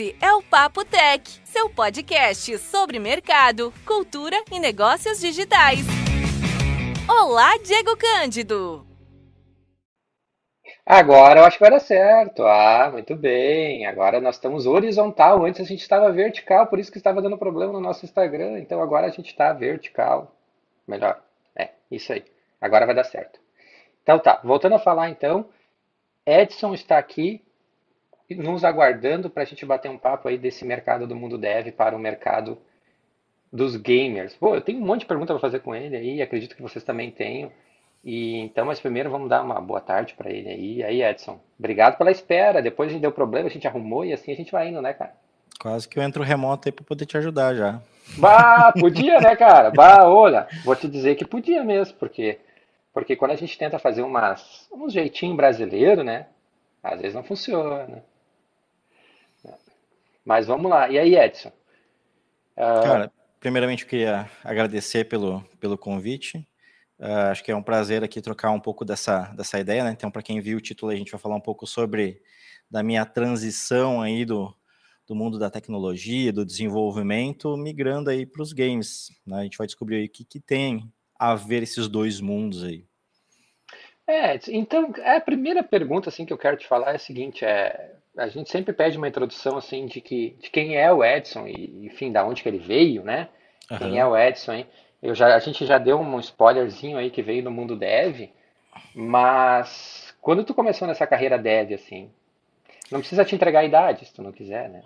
[0.00, 5.80] Esse é o Papo Tech, seu podcast sobre mercado, cultura e negócios digitais.
[7.06, 8.86] Olá, Diego Cândido!
[10.86, 12.46] Agora eu acho que vai dar certo.
[12.46, 13.84] Ah, muito bem.
[13.84, 15.44] Agora nós estamos horizontal.
[15.44, 18.58] Antes a gente estava vertical, por isso que estava dando problema no nosso Instagram.
[18.58, 20.34] Então agora a gente está vertical.
[20.88, 21.22] Melhor.
[21.54, 22.24] É, isso aí.
[22.58, 23.38] Agora vai dar certo.
[24.02, 25.44] Então tá, voltando a falar então.
[26.24, 27.44] Edson está aqui
[28.34, 31.96] nos aguardando para a gente bater um papo aí desse mercado do mundo dev para
[31.96, 32.58] o mercado
[33.52, 34.34] dos gamers.
[34.34, 36.84] Pô, eu tenho um monte de pergunta para fazer com ele aí, acredito que vocês
[36.84, 37.50] também tenham.
[38.04, 40.76] E então, mas primeiro vamos dar uma boa tarde para ele aí.
[40.76, 42.62] E aí, Edson, obrigado pela espera.
[42.62, 44.94] Depois a gente deu problema, a gente arrumou e assim a gente vai indo, né,
[44.94, 45.12] cara?
[45.60, 47.80] Quase que eu entro remoto aí para poder te ajudar já.
[48.16, 49.70] Bah, podia, né, cara?
[49.70, 52.38] Bah, olha, vou te dizer que podia mesmo, porque
[52.92, 56.26] porque quando a gente tenta fazer umas um jeitinho brasileiro, né?
[56.82, 58.02] Às vezes não funciona.
[60.24, 60.88] Mas vamos lá.
[60.88, 61.50] E aí, Edson?
[62.56, 62.82] Uh...
[62.82, 66.46] Cara, primeiramente eu queria agradecer pelo, pelo convite.
[66.98, 69.92] Uh, acho que é um prazer aqui trocar um pouco dessa, dessa ideia, né?
[69.92, 72.20] Então, para quem viu o título, a gente vai falar um pouco sobre
[72.70, 74.54] da minha transição aí do,
[75.06, 79.08] do mundo da tecnologia, do desenvolvimento, migrando aí para os games.
[79.26, 79.40] Né?
[79.40, 82.86] A gente vai descobrir aí o que, que tem a ver esses dois mundos aí.
[84.06, 87.96] É, então, a primeira pergunta assim que eu quero te falar é a seguinte, é,
[88.16, 91.86] a gente sempre pede uma introdução assim de que de quem é o Edson e
[91.86, 93.28] enfim da onde que ele veio, né?
[93.70, 93.78] Uhum.
[93.78, 94.66] Quem é o Edson, hein?
[95.02, 98.28] Eu já a gente já deu um spoilerzinho aí que veio no mundo dev,
[98.94, 102.10] mas quando tu começou nessa carreira dev assim,
[102.90, 104.82] não precisa te entregar a idade se tu não quiser, né?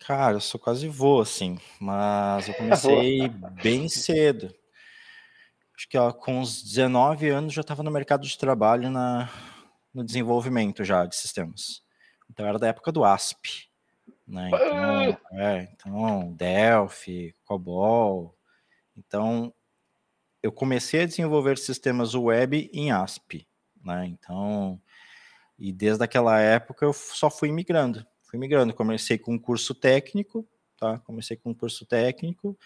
[0.00, 3.28] Cara, eu sou quase vô assim, mas eu comecei
[3.62, 4.54] bem cedo.
[5.76, 9.28] Acho que ó, com uns 19 anos já estava no mercado de trabalho na,
[9.92, 11.83] no desenvolvimento já de sistemas.
[12.34, 13.70] Então era da época do ASP.
[14.26, 14.48] Né?
[14.48, 18.36] Então, é, então, Delphi, COBOL.
[18.96, 19.54] Então,
[20.42, 23.46] eu comecei a desenvolver sistemas web em ASP.
[23.84, 24.06] Né?
[24.06, 24.80] Então,
[25.56, 28.04] e desde aquela época eu só fui migrando.
[28.22, 28.74] Fui migrando.
[28.74, 30.44] Comecei com um curso técnico,
[30.76, 30.98] tá?
[30.98, 32.58] Comecei com um curso técnico.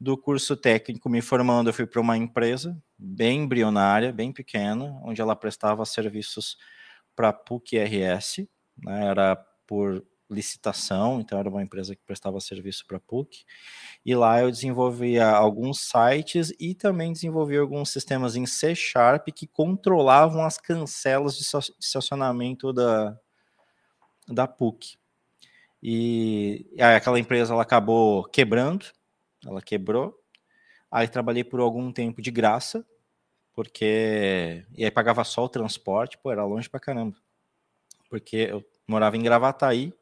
[0.00, 5.20] Do curso técnico, me formando, eu fui para uma empresa bem embrionária, bem pequena, onde
[5.20, 6.56] ela prestava serviços
[7.14, 8.48] para PUC-RS,
[8.82, 13.44] né, era por licitação, então era uma empresa que prestava serviço para a PUC,
[14.04, 19.46] e lá eu desenvolvia alguns sites e também desenvolvia alguns sistemas em C Sharp que
[19.46, 21.44] controlavam as cancelas de
[21.78, 23.16] estacionamento da,
[24.26, 24.96] da PUC.
[25.82, 28.86] E aí aquela empresa ela acabou quebrando,
[29.44, 30.18] ela quebrou,
[30.90, 32.86] aí trabalhei por algum tempo de graça,
[33.52, 37.16] porque e aí pagava só o transporte, pô, era longe pra caramba
[38.12, 39.92] porque eu morava em Gravataí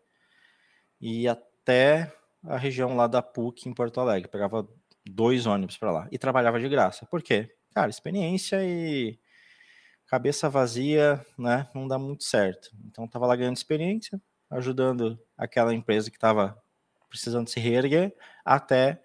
[1.00, 2.12] e até
[2.44, 4.28] a região lá da PUC em Porto Alegre.
[4.28, 4.68] Pegava
[5.04, 7.06] dois ônibus para lá e trabalhava de graça.
[7.06, 7.54] Por quê?
[7.74, 9.18] Cara, experiência e
[10.06, 11.68] cabeça vazia, né?
[11.74, 12.70] Não dá muito certo.
[12.86, 14.20] Então tava lá ganhando experiência,
[14.50, 16.60] ajudando aquela empresa que estava
[17.08, 18.14] precisando se reerguer
[18.44, 19.02] até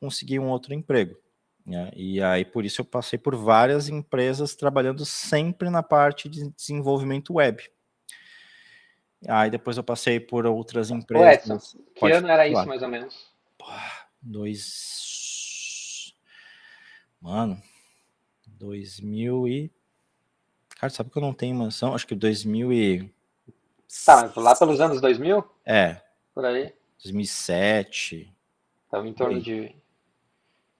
[0.00, 1.16] conseguir um outro emprego.
[1.64, 1.90] Né?
[1.94, 7.34] E aí por isso eu passei por várias empresas trabalhando sempre na parte de desenvolvimento
[7.34, 7.68] web.
[9.28, 11.50] Aí depois eu passei por outras empresas.
[11.50, 11.58] Edson,
[11.94, 12.60] que Pode ano era falar.
[12.60, 13.36] isso, mais ou menos?
[14.22, 16.14] dois.
[17.20, 17.60] Mano,
[18.46, 19.72] 2000 e.
[20.76, 21.94] Cara, sabe que eu não tenho mansão?
[21.94, 23.10] Acho que 2000 e.
[24.04, 25.44] Tá, lá pelos anos 2000?
[25.64, 26.02] É.
[26.34, 26.74] Por aí?
[27.02, 28.32] 2007.
[28.84, 29.74] Estava em torno de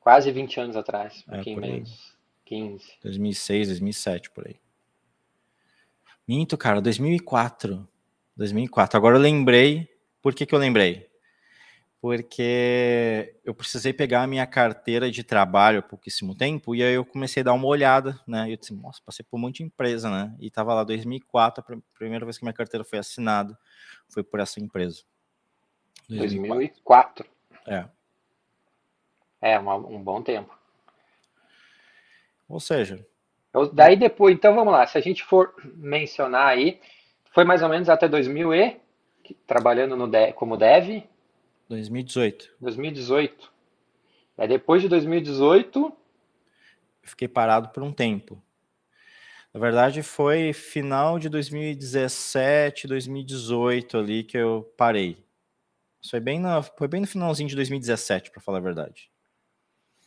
[0.00, 2.16] quase 20 anos atrás, um é, pouquinho menos.
[2.44, 2.98] 15.
[3.02, 4.56] 2006, 2007, por aí.
[6.28, 7.88] Minto, cara, 2004.
[8.36, 8.96] 2004.
[8.96, 9.88] Agora eu lembrei.
[10.20, 11.08] Por que, que eu lembrei?
[12.00, 17.04] Porque eu precisei pegar a minha carteira de trabalho há pouquíssimo tempo e aí eu
[17.04, 18.48] comecei a dar uma olhada, né?
[18.48, 20.34] E eu disse, nossa, passei por um monte de empresa, né?
[20.38, 23.58] E tava lá 2004, a primeira vez que minha carteira foi assinada
[24.08, 25.02] foi por essa empresa.
[26.08, 27.26] 2004.
[27.26, 27.26] 2004.
[27.66, 27.88] É.
[29.40, 30.56] É, uma, um bom tempo.
[32.48, 33.04] Ou seja.
[33.72, 36.80] daí depois, então vamos lá, se a gente for mencionar aí,
[37.36, 38.80] foi mais ou menos até 2000 e
[39.46, 41.02] trabalhando no de, como dev?
[41.68, 42.54] 2018.
[42.58, 43.52] 2018.
[44.38, 45.92] Aí depois de 2018 eu
[47.02, 48.42] fiquei parado por um tempo.
[49.52, 55.22] Na verdade foi final de 2017, 2018 ali que eu parei.
[56.10, 59.10] Foi bem, na, foi bem no finalzinho de 2017, para falar a verdade.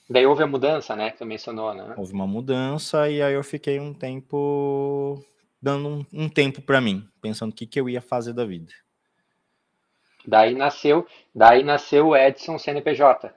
[0.10, 1.12] Daí houve a mudança, né?
[1.12, 1.94] Que tu mencionou, né?
[1.96, 5.24] Houve uma mudança e aí eu fiquei um tempo
[5.62, 8.72] dando um, um tempo para mim, pensando o que, que eu ia fazer da vida.
[10.26, 13.34] Daí nasceu, daí nasceu o Edson CNPJ.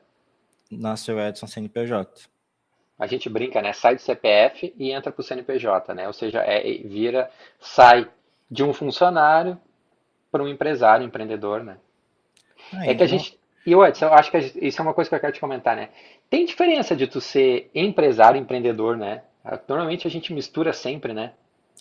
[0.71, 2.29] Nasceu o Edson CNPJ.
[2.99, 3.73] A gente brinca, né?
[3.73, 6.07] Sai do CPF e entra para o CNPJ, né?
[6.07, 8.09] Ou seja, é, vira, sai
[8.51, 9.59] de um funcionário
[10.31, 11.79] para um empresário, empreendedor, né?
[12.73, 13.39] Ah, é que a gente.
[13.65, 15.77] E o Edson, eu acho que isso é uma coisa que eu quero te comentar,
[15.77, 15.91] né?
[16.29, 19.23] Tem diferença de tu ser empresário empreendedor, né?
[19.69, 21.33] Normalmente a gente mistura sempre, né?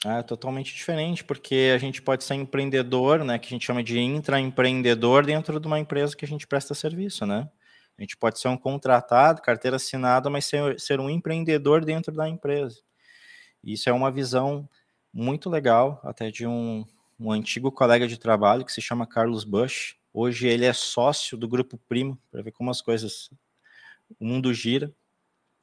[0.03, 3.37] É totalmente diferente, porque a gente pode ser empreendedor, né?
[3.37, 7.23] Que a gente chama de intraempreendedor dentro de uma empresa que a gente presta serviço,
[7.25, 7.47] né?
[7.97, 12.27] A gente pode ser um contratado, carteira assinada, mas ser, ser um empreendedor dentro da
[12.27, 12.81] empresa.
[13.63, 14.67] Isso é uma visão
[15.13, 16.83] muito legal, até de um,
[17.19, 19.95] um antigo colega de trabalho que se chama Carlos Bush.
[20.11, 23.29] Hoje ele é sócio do Grupo Primo, para ver como as coisas,
[24.19, 24.91] o mundo gira.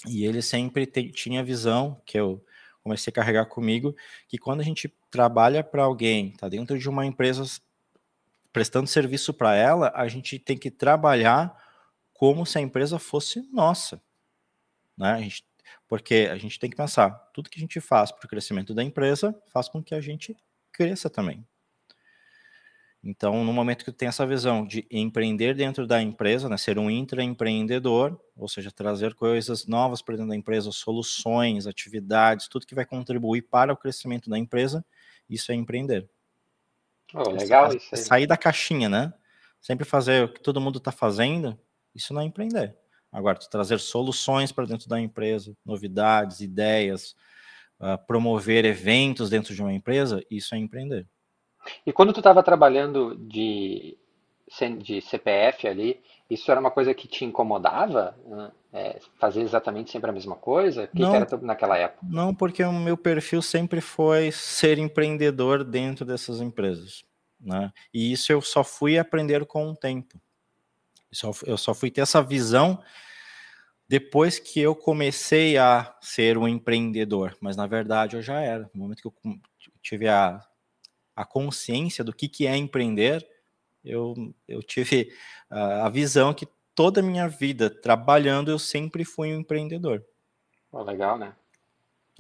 [0.07, 2.41] E ele sempre te, tinha visão, que eu
[2.89, 3.95] comecei a carregar comigo,
[4.27, 7.45] que quando a gente trabalha para alguém, está dentro de uma empresa
[8.53, 11.55] prestando serviço para ela, a gente tem que trabalhar
[12.15, 14.01] como se a empresa fosse nossa.
[14.97, 15.13] Né?
[15.13, 15.45] A gente,
[15.87, 18.83] porque a gente tem que pensar, tudo que a gente faz para o crescimento da
[18.83, 20.35] empresa faz com que a gente
[20.73, 21.47] cresça também.
[23.03, 26.79] Então, no momento que tu tem essa visão de empreender dentro da empresa, né, ser
[26.79, 32.75] um intraempreendedor, ou seja, trazer coisas novas para dentro da empresa, soluções, atividades, tudo que
[32.75, 34.85] vai contribuir para o crescimento da empresa,
[35.31, 36.09] isso é empreender.
[37.15, 38.03] Oh, legal isso aí.
[38.03, 39.13] Sair da caixinha, né?
[39.61, 41.59] Sempre fazer o que todo mundo está fazendo,
[41.95, 42.77] isso não é empreender.
[43.11, 47.15] Agora, tu trazer soluções para dentro da empresa, novidades, ideias,
[47.81, 51.07] uh, promover eventos dentro de uma empresa, isso é empreender.
[51.87, 53.97] E quando tu estava trabalhando de,
[54.81, 56.01] de CPF ali,
[56.31, 58.17] isso era uma coisa que te incomodava?
[58.27, 58.51] Né?
[58.73, 60.85] É, fazer exatamente sempre a mesma coisa?
[60.85, 62.07] O que, não, que era naquela época?
[62.09, 67.05] Não, porque o meu perfil sempre foi ser empreendedor dentro dessas empresas.
[67.41, 67.73] Né?
[67.95, 70.21] E isso eu só fui aprender com o tempo.
[71.47, 72.79] Eu só fui ter essa visão
[73.89, 78.71] depois que eu comecei a ser um empreendedor, mas na verdade eu já era.
[78.75, 79.15] No momento que eu
[79.81, 80.45] tive a,
[81.19, 83.29] a consciência do que, que é empreender,
[83.85, 84.15] eu,
[84.47, 85.13] eu tive
[85.51, 90.05] a, a visão que toda a minha vida trabalhando eu sempre fui um empreendedor.
[90.71, 91.35] Oh, legal, né?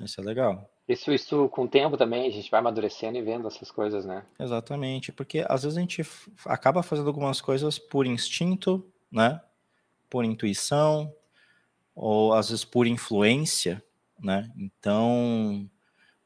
[0.00, 0.68] Isso é legal.
[0.88, 4.24] Isso, isso com o tempo também, a gente vai amadurecendo e vendo essas coisas, né?
[4.36, 6.02] Exatamente, porque às vezes a gente
[6.44, 9.40] acaba fazendo algumas coisas por instinto, né?
[10.10, 11.14] Por intuição,
[11.94, 13.80] ou às vezes por influência,
[14.18, 14.50] né?
[14.56, 15.70] Então,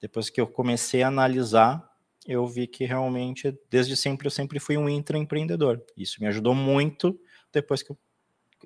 [0.01, 1.92] depois que eu comecei a analisar,
[2.27, 5.81] eu vi que realmente, desde sempre, eu sempre fui um intraempreendedor.
[5.97, 7.19] Isso me ajudou muito
[7.53, 7.99] depois que eu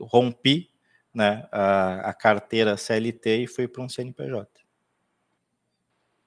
[0.00, 0.70] rompi
[1.14, 4.46] né, a, a carteira CLT e fui para um CNPJ.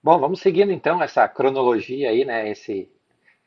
[0.02, 2.50] Bom, vamos seguindo então essa cronologia aí, né?
[2.50, 2.90] Esse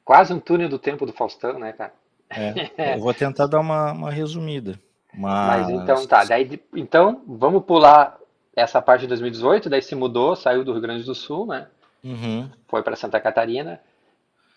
[0.05, 1.93] quase um túnel do tempo do Faustão, né, cara?
[2.31, 4.79] É, eu vou tentar dar uma, uma resumida.
[5.15, 5.67] Mas...
[5.67, 5.71] mas...
[5.71, 8.19] então tá, daí então vamos pular
[8.55, 11.69] essa parte de 2018, daí se mudou, saiu do Rio Grande do Sul, né?
[12.03, 12.51] Uhum.
[12.69, 13.81] Foi para Santa Catarina.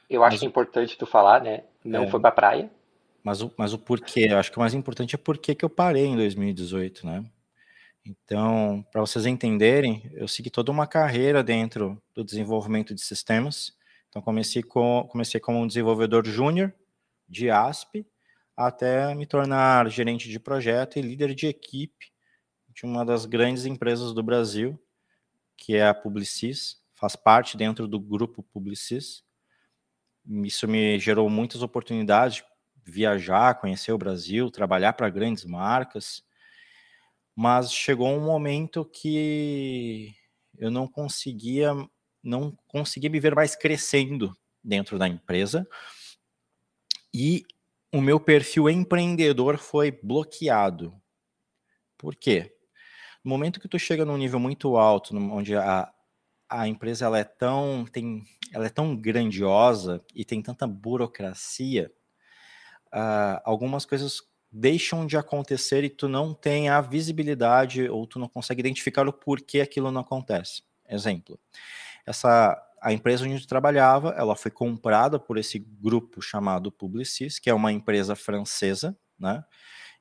[0.09, 0.43] Eu acho mas...
[0.43, 1.63] importante tu falar, né?
[1.83, 2.07] Não é.
[2.07, 2.69] foi para praia.
[3.23, 5.69] Mas o, mas o porquê, eu acho que o mais importante é por que eu
[5.69, 7.25] parei em 2018, né?
[8.05, 13.73] Então, para vocês entenderem, eu segui toda uma carreira dentro do desenvolvimento de sistemas.
[14.09, 16.71] Então, comecei, com, comecei como um desenvolvedor júnior
[17.27, 18.05] de ASP,
[18.55, 22.13] até me tornar gerente de projeto e líder de equipe
[22.69, 24.79] de uma das grandes empresas do Brasil,
[25.57, 29.23] que é a Publicis, faz parte dentro do grupo Publicis.
[30.43, 32.43] Isso me gerou muitas oportunidades
[32.83, 36.23] de viajar, conhecer o Brasil, trabalhar para grandes marcas
[37.35, 40.15] mas chegou um momento que
[40.57, 41.73] eu não conseguia
[42.23, 45.67] não conseguia me ver mais crescendo dentro da empresa
[47.13, 47.45] e
[47.93, 50.99] o meu perfil empreendedor foi bloqueado.
[51.97, 52.55] Por quê?
[53.23, 55.93] No momento que tu chega num nível muito alto, onde a,
[56.49, 58.23] a empresa ela é tão tem
[58.53, 61.91] ela é tão grandiosa e tem tanta burocracia,
[62.87, 64.21] uh, algumas coisas
[64.51, 69.13] deixam de acontecer e tu não tem a visibilidade ou tu não consegue identificar o
[69.13, 70.63] porquê aquilo não acontece.
[70.87, 71.37] Exemplo,
[72.05, 77.49] essa a empresa onde eu trabalhava, ela foi comprada por esse grupo chamado Publicis, que
[77.49, 79.43] é uma empresa francesa, né?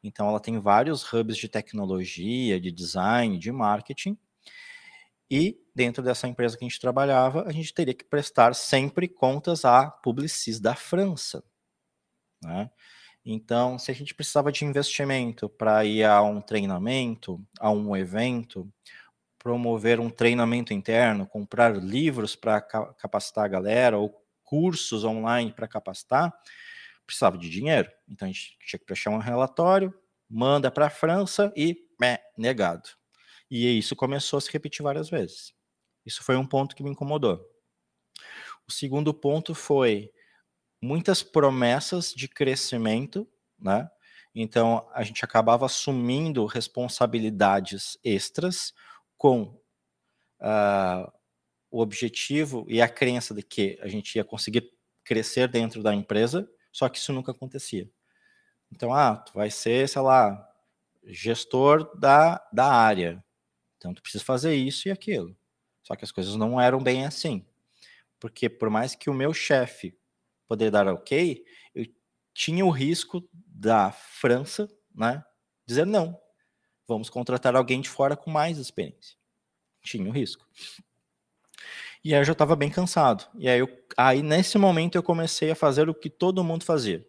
[0.02, 4.18] Então ela tem vários hubs de tecnologia, de design, de marketing.
[5.30, 9.64] E dentro dessa empresa que a gente trabalhava, a gente teria que prestar sempre contas
[9.64, 11.42] à Publicis da França,
[12.42, 12.70] né?
[13.24, 18.70] Então, se a gente precisava de investimento para ir a um treinamento, a um evento,
[19.38, 26.34] promover um treinamento interno, comprar livros para capacitar a galera ou cursos online para capacitar,
[27.06, 27.90] precisava de dinheiro.
[28.08, 29.94] Então a gente tinha que fechar um relatório,
[30.28, 32.88] manda para a França e meh, negado.
[33.56, 35.54] E isso começou a se repetir várias vezes.
[36.04, 37.40] Isso foi um ponto que me incomodou.
[38.66, 40.10] O segundo ponto foi
[40.82, 43.88] muitas promessas de crescimento, né?
[44.34, 48.74] Então a gente acabava assumindo responsabilidades extras
[49.16, 49.42] com
[50.40, 51.12] uh,
[51.70, 54.68] o objetivo e a crença de que a gente ia conseguir
[55.04, 57.88] crescer dentro da empresa, só que isso nunca acontecia.
[58.72, 60.44] Então, ah, tu vai ser, sei lá,
[61.04, 63.24] gestor da, da área.
[63.84, 65.36] Então, tu precisa fazer isso e aquilo.
[65.82, 67.44] Só que as coisas não eram bem assim.
[68.18, 69.94] Porque por mais que o meu chefe
[70.48, 71.86] poder dar ok, eu
[72.32, 75.22] tinha o risco da França, né,
[75.66, 76.18] dizer não.
[76.88, 79.18] Vamos contratar alguém de fora com mais experiência.
[79.82, 80.48] Tinha o risco.
[82.02, 83.28] E aí eu já estava bem cansado.
[83.34, 87.06] E aí, eu, aí, nesse momento, eu comecei a fazer o que todo mundo fazia.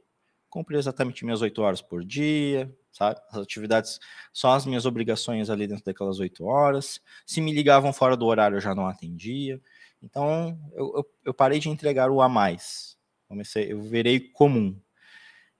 [0.50, 3.20] Cumpri exatamente minhas oito horas por dia, sabe?
[3.30, 4.00] As atividades,
[4.32, 7.02] só as minhas obrigações ali dentro daquelas oito horas.
[7.25, 9.62] Se me ligavam fora do horário, eu já não atendia.
[10.02, 12.98] Então, eu, eu, eu parei de entregar o a mais.
[13.28, 14.80] Comecei, eu virei comum.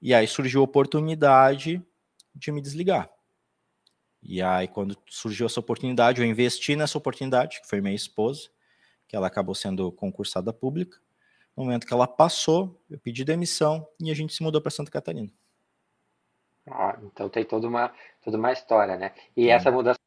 [0.01, 1.82] E aí surgiu a oportunidade
[2.34, 3.10] de me desligar.
[4.24, 8.50] E aí, quando surgiu essa oportunidade, eu investi nessa oportunidade, que foi minha esposa,
[9.08, 11.00] que ela acabou sendo concursada pública.
[11.56, 14.89] No momento que ela passou, eu pedi demissão e a gente se mudou para Santa
[14.89, 15.32] Catarina.
[16.69, 17.91] Ah, então tem toda uma,
[18.24, 19.12] toda uma história, né?
[19.36, 20.00] E essa mudança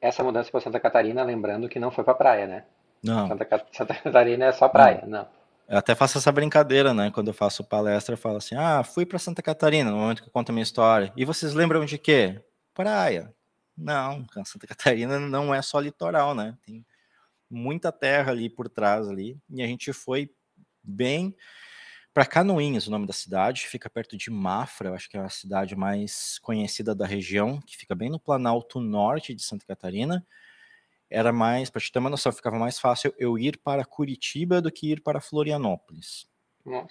[0.00, 2.64] essa mudança para Santa Catarina, lembrando que não foi para praia, né?
[3.02, 3.28] Não.
[3.28, 5.20] Santa, Santa, Catarina é só praia, não.
[5.20, 5.28] não.
[5.68, 7.10] Eu até faço essa brincadeira, né?
[7.10, 10.28] Quando eu faço palestra, eu falo assim: ah, fui para Santa Catarina, no momento que
[10.28, 11.12] eu conto a minha história.
[11.16, 12.40] E vocês lembram de quê?
[12.74, 13.32] Praia.
[13.76, 16.56] Não, Santa Catarina não é só litoral, né?
[16.66, 16.84] Tem
[17.48, 19.38] muita terra ali por trás ali.
[19.48, 20.30] E a gente foi
[20.82, 21.36] bem
[22.12, 25.28] para Canoinhas, o nome da cidade, fica perto de Mafra, eu acho que é a
[25.28, 30.24] cidade mais conhecida da região, que fica bem no Planalto Norte de Santa Catarina
[31.10, 34.70] era mais, para te ter uma noção, ficava mais fácil eu ir para Curitiba do
[34.70, 36.28] que ir para Florianópolis.
[36.64, 36.88] Nossa.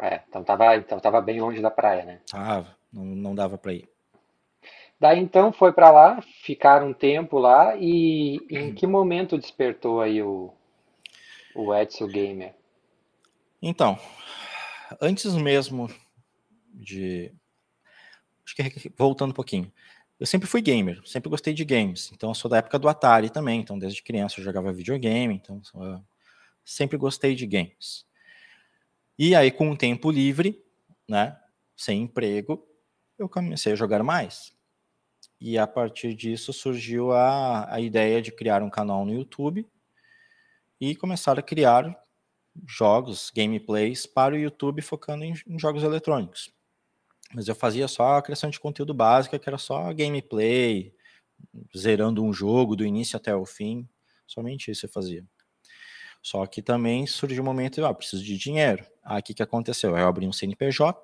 [0.00, 2.20] É, então tava, então tava bem longe da praia, né?
[2.28, 3.88] Tava, não, não dava para ir.
[4.98, 10.20] Daí então foi para lá, ficaram um tempo lá e em que momento despertou aí
[10.20, 10.52] o,
[11.54, 12.57] o Edson Gamer?
[13.60, 13.98] Então,
[15.00, 15.90] antes mesmo
[16.72, 17.32] de.
[18.96, 19.70] Voltando um pouquinho
[20.18, 22.10] eu sempre fui gamer, sempre gostei de games.
[22.12, 23.60] Então, eu sou da época do Atari também.
[23.60, 25.34] Então, desde criança eu jogava videogame.
[25.34, 26.02] Então, eu
[26.64, 28.04] sempre gostei de games.
[29.16, 30.60] E aí, com o tempo livre,
[31.08, 31.38] né,
[31.76, 32.66] sem emprego,
[33.16, 34.52] eu comecei a jogar mais.
[35.40, 39.64] E a partir disso surgiu a, a ideia de criar um canal no YouTube
[40.80, 41.96] e começar a criar
[42.66, 46.52] jogos, gameplays para o YouTube focando em, em jogos eletrônicos.
[47.34, 50.94] Mas eu fazia só a criação de conteúdo básica, que era só gameplay,
[51.76, 53.88] zerando um jogo do início até o fim.
[54.26, 55.24] Somente isso eu fazia.
[56.22, 58.84] Só que também surgiu um momento, ah, preciso de dinheiro.
[59.04, 59.96] Aí o que, que aconteceu?
[59.96, 60.98] Eu abri um CNPJ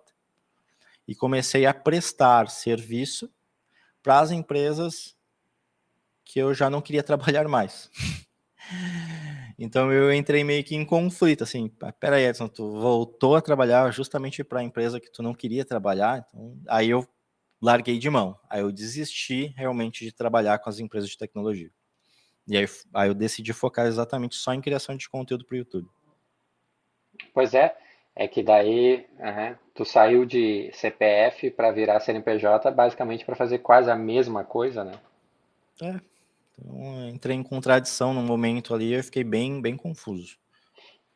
[1.06, 3.30] e comecei a prestar serviço
[4.02, 5.14] para as empresas
[6.25, 7.90] que eu já não queria trabalhar mais.
[9.58, 11.70] Então eu entrei meio que em conflito, assim,
[12.00, 16.26] peraí, Edson, tu voltou a trabalhar justamente para a empresa que tu não queria trabalhar,
[16.28, 17.06] então aí eu
[17.62, 21.70] larguei de mão, aí eu desisti realmente de trabalhar com as empresas de tecnologia.
[22.46, 25.88] E aí, aí eu decidi focar exatamente só em criação de conteúdo para o YouTube.
[27.32, 27.75] Pois é,
[28.14, 33.90] é que daí uhum, tu saiu de CPF para virar CNPJ basicamente para fazer quase
[33.90, 34.92] a mesma coisa, né?
[35.82, 36.00] É,
[36.58, 40.37] então, entrei em contradição no momento ali, eu fiquei bem, bem confuso.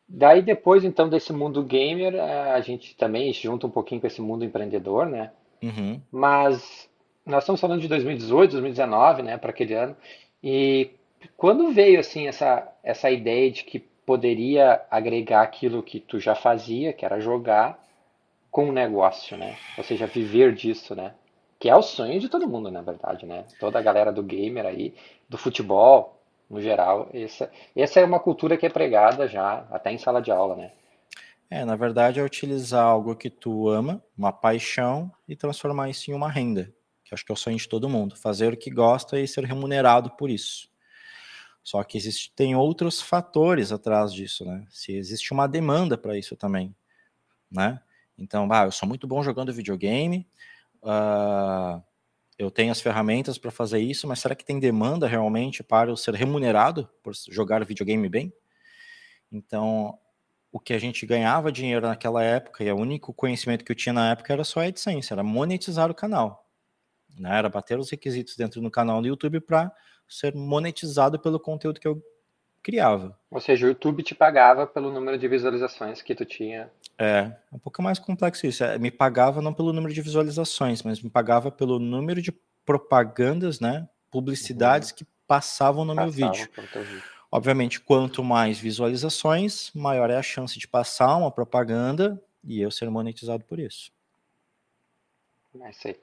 [0.07, 4.21] Daí depois, então, desse mundo gamer, eh, a gente também junta um pouquinho com esse
[4.21, 5.31] mundo empreendedor, né?
[5.61, 6.01] Uhum.
[6.11, 6.89] Mas
[7.25, 9.95] nós estamos falando de 2018, 2019, né, para aquele ano.
[10.43, 10.89] E
[11.37, 16.91] quando veio assim essa essa ideia de que poderia agregar aquilo que tu já fazia,
[16.91, 17.79] que era jogar,
[18.49, 19.55] com um negócio, né?
[19.77, 21.13] Ou seja, viver disso, né?
[21.59, 23.45] Que é o sonho de todo mundo, na verdade, né?
[23.59, 24.95] Toda a galera do gamer aí
[25.27, 27.09] do futebol, no geral.
[27.13, 30.71] Essa, essa é uma cultura que é pregada já, até em sala de aula, né?
[31.49, 36.13] É, na verdade é utilizar algo que tu ama, uma paixão, e transformar isso em
[36.13, 36.71] uma renda,
[37.03, 39.43] que acho que é o sonho de todo mundo, fazer o que gosta e ser
[39.45, 40.69] remunerado por isso.
[41.63, 44.65] Só que existem outros fatores atrás disso, né?
[44.69, 46.75] Se existe uma demanda para isso também,
[47.51, 47.81] né?
[48.17, 50.27] Então, ah, eu sou muito bom jogando videogame,
[50.83, 51.83] uh,
[52.37, 55.97] eu tenho as ferramentas para fazer isso, mas será que tem demanda realmente para eu
[55.97, 58.33] ser remunerado por jogar videogame bem?
[59.31, 59.97] Então,
[60.51, 63.93] o que a gente ganhava dinheiro naquela época, e o único conhecimento que eu tinha
[63.93, 66.49] na época era só a AdSense, era monetizar o canal.
[67.17, 67.37] Né?
[67.37, 69.71] Era bater os requisitos dentro do canal do YouTube para
[70.07, 72.01] ser monetizado pelo conteúdo que eu
[72.61, 73.17] criava.
[73.31, 76.69] Ou seja, o YouTube te pagava pelo número de visualizações que tu tinha.
[76.97, 78.63] É, é um pouco mais complexo isso.
[78.63, 82.31] É, me pagava não pelo número de visualizações, mas me pagava pelo número de
[82.65, 83.87] propagandas, né?
[84.11, 84.97] Publicidades uhum.
[84.97, 86.49] que passavam no passavam meu vídeo.
[87.31, 92.89] Obviamente, quanto mais visualizações, maior é a chance de passar uma propaganda e eu ser
[92.89, 93.91] monetizado por isso.
[95.61, 95.99] É isso aí.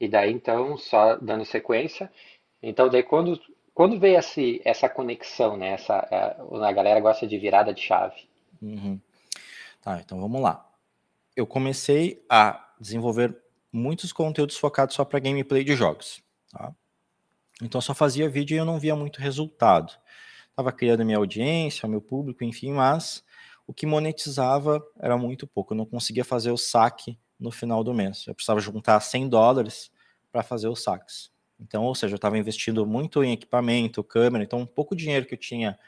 [0.00, 2.10] E daí, então, só dando sequência,
[2.62, 3.38] então daí quando,
[3.74, 5.70] quando veio esse, essa conexão, né?
[5.70, 8.28] Essa, a, a galera gosta de virada de chave.
[8.60, 9.00] Uhum.
[9.82, 10.68] Tá, então vamos lá.
[11.34, 13.36] Eu comecei a desenvolver
[13.72, 16.22] muitos conteúdos focados só para gameplay de jogos.
[16.52, 16.74] Tá?
[17.62, 19.92] Então eu só fazia vídeo e eu não via muito resultado
[20.60, 23.24] estava criando minha audiência, meu público, enfim, mas
[23.66, 25.72] o que monetizava era muito pouco.
[25.72, 28.26] Eu não conseguia fazer o saque no final do mês.
[28.26, 29.90] Eu precisava juntar 100 dólares
[30.30, 31.30] para fazer os saques.
[31.60, 35.34] Então, ou seja, eu estava investindo muito em equipamento, câmera, então um pouco dinheiro que
[35.34, 35.78] eu tinha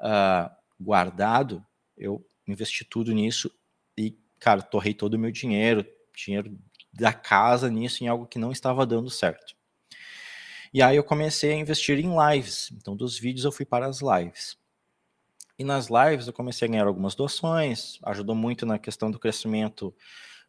[0.00, 0.50] uh,
[0.80, 1.64] guardado,
[1.96, 3.50] eu investi tudo nisso
[3.96, 5.86] e, cara, torrei todo o meu dinheiro,
[6.16, 6.58] dinheiro
[6.92, 9.54] da casa nisso, em algo que não estava dando certo.
[10.72, 12.70] E aí eu comecei a investir em lives.
[12.72, 14.56] Então, dos vídeos eu fui para as lives.
[15.58, 19.94] E nas lives eu comecei a ganhar algumas doações, ajudou muito na questão do crescimento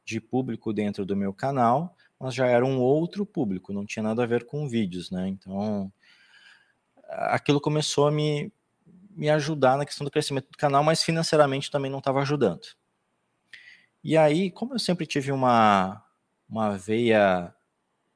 [0.06, 4.22] de público dentro do meu canal, mas já era um outro público, não tinha nada
[4.22, 5.28] a ver com vídeos, né?
[5.28, 5.92] Então,
[7.10, 8.54] aquilo começou a me,
[9.10, 12.62] me ajudar na questão do crescimento do canal, mas financeiramente também não estava ajudando.
[14.04, 16.04] E aí, como eu sempre tive uma,
[16.48, 17.52] uma veia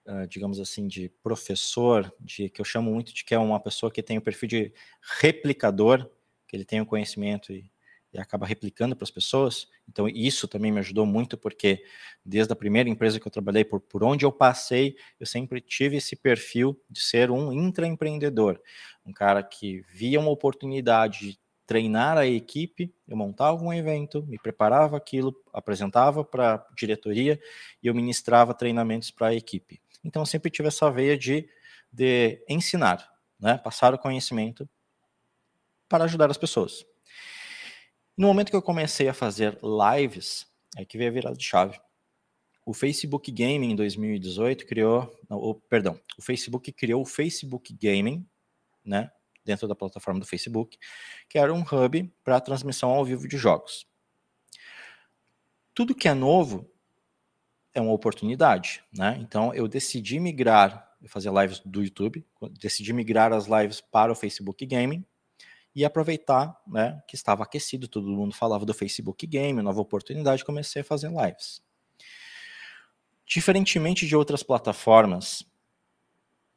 [0.05, 3.91] uh, digamos assim, de professor, de que eu chamo muito de que é uma pessoa
[3.91, 4.73] que tem o perfil de
[5.19, 6.07] replicador,
[6.47, 7.71] que ele tem o conhecimento e,
[8.15, 9.67] e acaba replicando para as pessoas.
[9.89, 11.83] Então, isso também me ajudou muito, porque
[12.23, 15.97] desde a primeira empresa que eu trabalhei, por, por onde eu passei, eu sempre tive
[15.97, 18.59] esse perfil de ser um intraempreendedor,
[19.05, 24.37] um cara que via uma oportunidade de treinar a equipe, eu montava um evento, me
[24.37, 27.39] preparava aquilo, apresentava para a diretoria
[27.83, 29.81] e eu ministrava treinamentos para a equipe.
[30.03, 31.49] Então, eu sempre tive essa veia de,
[31.91, 33.57] de ensinar, né?
[33.57, 34.69] passar o conhecimento
[35.89, 36.85] para ajudar as pessoas.
[38.17, 40.47] No momento que eu comecei a fazer lives,
[40.77, 41.79] é que veio a virada de chave.
[42.65, 48.25] O Facebook Gaming em 2018 criou, não, o, perdão, o Facebook criou o Facebook Gaming,
[48.83, 49.11] né,
[49.43, 50.77] dentro da plataforma do Facebook,
[51.29, 53.85] que era um hub para transmissão ao vivo de jogos.
[55.73, 56.67] Tudo que é novo
[57.73, 59.17] é uma oportunidade, né?
[59.19, 62.25] Então eu decidi migrar, fazer lives do YouTube,
[62.59, 65.05] decidi migrar as lives para o Facebook Gaming
[65.75, 70.81] e aproveitar, né, que estava aquecido, todo mundo falava do Facebook Game, nova oportunidade, comecei
[70.81, 71.61] a fazer lives.
[73.25, 75.45] Diferentemente de outras plataformas,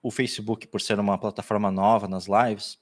[0.00, 2.78] o Facebook, por ser uma plataforma nova nas lives,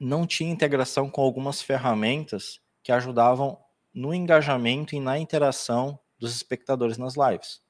[0.00, 3.56] não tinha integração com algumas ferramentas que ajudavam
[3.94, 7.62] no engajamento e na interação dos espectadores nas lives.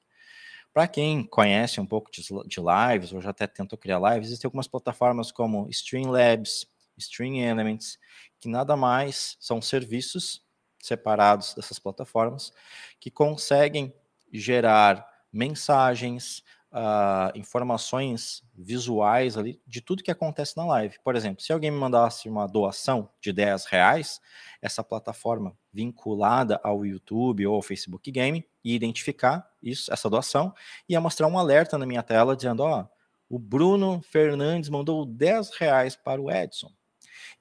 [0.73, 2.21] Para quem conhece um pouco de,
[2.59, 7.97] lives, ou já até tentou criar lives, existem algumas plataformas como Streamlabs, Stream Elements,
[8.39, 10.43] que nada mais são serviços
[10.81, 12.53] separados dessas plataformas
[12.99, 13.93] que conseguem
[14.31, 20.97] gerar mensagens, uh, informações visuais ali de tudo que acontece na live.
[21.03, 24.21] Por exemplo, se alguém me mandasse uma doação de 10 reais,
[24.61, 30.53] essa plataforma vinculada ao YouTube ou ao Facebook Game ia identificar isso, essa doação,
[30.87, 35.05] e ia mostrar um alerta na minha tela dizendo, ó, oh, o Bruno Fernandes mandou
[35.05, 36.71] 10 reais para o Edson.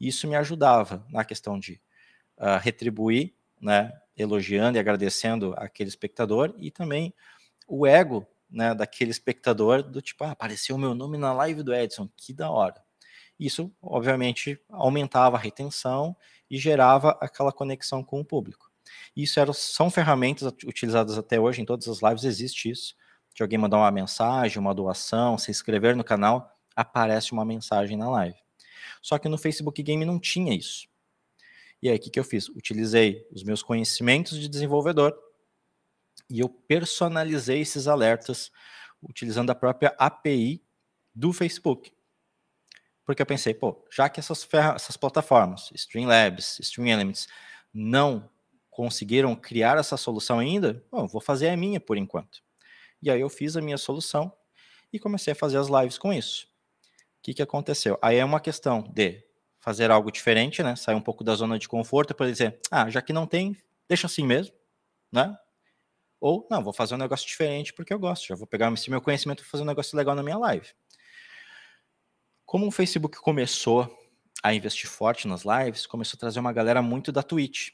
[0.01, 1.81] Isso me ajudava na questão de
[2.39, 7.15] uh, retribuir, né, elogiando e agradecendo aquele espectador, e também
[7.67, 11.75] o ego né, daquele espectador do tipo, ah, apareceu o meu nome na live do
[11.75, 12.83] Edson, que da hora.
[13.39, 16.17] Isso, obviamente, aumentava a retenção
[16.49, 18.71] e gerava aquela conexão com o público.
[19.17, 22.95] Isso era, são ferramentas utilizadas até hoje, em todas as lives existe isso,
[23.35, 28.09] de alguém mandar uma mensagem, uma doação, se inscrever no canal, aparece uma mensagem na
[28.09, 28.44] live.
[29.03, 30.89] Só que no Facebook Game não tinha isso.
[31.83, 32.49] E aí, o que, que eu fiz?
[32.49, 35.15] Utilizei os meus conhecimentos de desenvolvedor
[36.31, 38.51] e eu personalizei esses alertas
[39.03, 40.63] utilizando a própria API
[41.15, 41.93] do Facebook.
[43.05, 47.29] Porque eu pensei, pô, já que essas, essas plataformas, Streamlabs, StreamElements,
[47.73, 48.31] não
[48.71, 52.43] conseguiram criar essa solução ainda, bom, vou fazer a minha por enquanto.
[53.03, 54.33] E aí eu fiz a minha solução
[54.93, 56.49] e comecei a fazer as lives com isso.
[57.25, 57.99] Que, que aconteceu?
[58.03, 59.25] Aí é uma questão de
[59.59, 60.77] fazer algo diferente, né?
[60.77, 63.57] Sair um pouco da zona de conforto para dizer, ah, já que não tem,
[63.89, 64.55] deixa assim mesmo,
[65.11, 65.35] né?
[66.21, 69.01] Ou, não, vou fazer um negócio diferente porque eu gosto, já vou pegar esse meu
[69.01, 70.69] conhecimento e fazer um negócio legal na minha live.
[72.45, 73.91] Como o Facebook começou
[74.43, 77.71] a investir forte nas lives, começou a trazer uma galera muito da Twitch.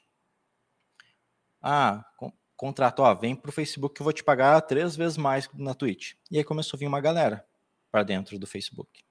[1.61, 5.51] Ah, com, contrato, ó, vem pro Facebook que eu vou te pagar três vezes mais
[5.55, 6.13] na Twitch.
[6.31, 7.45] E aí começou a vir uma galera
[7.91, 9.10] para dentro do Facebook.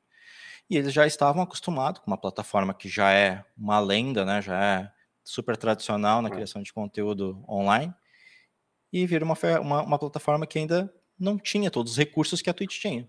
[0.69, 4.41] E eles já estavam acostumados com uma plataforma que já é uma lenda, né?
[4.41, 4.91] Já é
[5.23, 7.93] super tradicional na criação de conteúdo online.
[8.91, 12.53] E vira uma, uma, uma plataforma que ainda não tinha todos os recursos que a
[12.53, 13.07] Twitch tinha.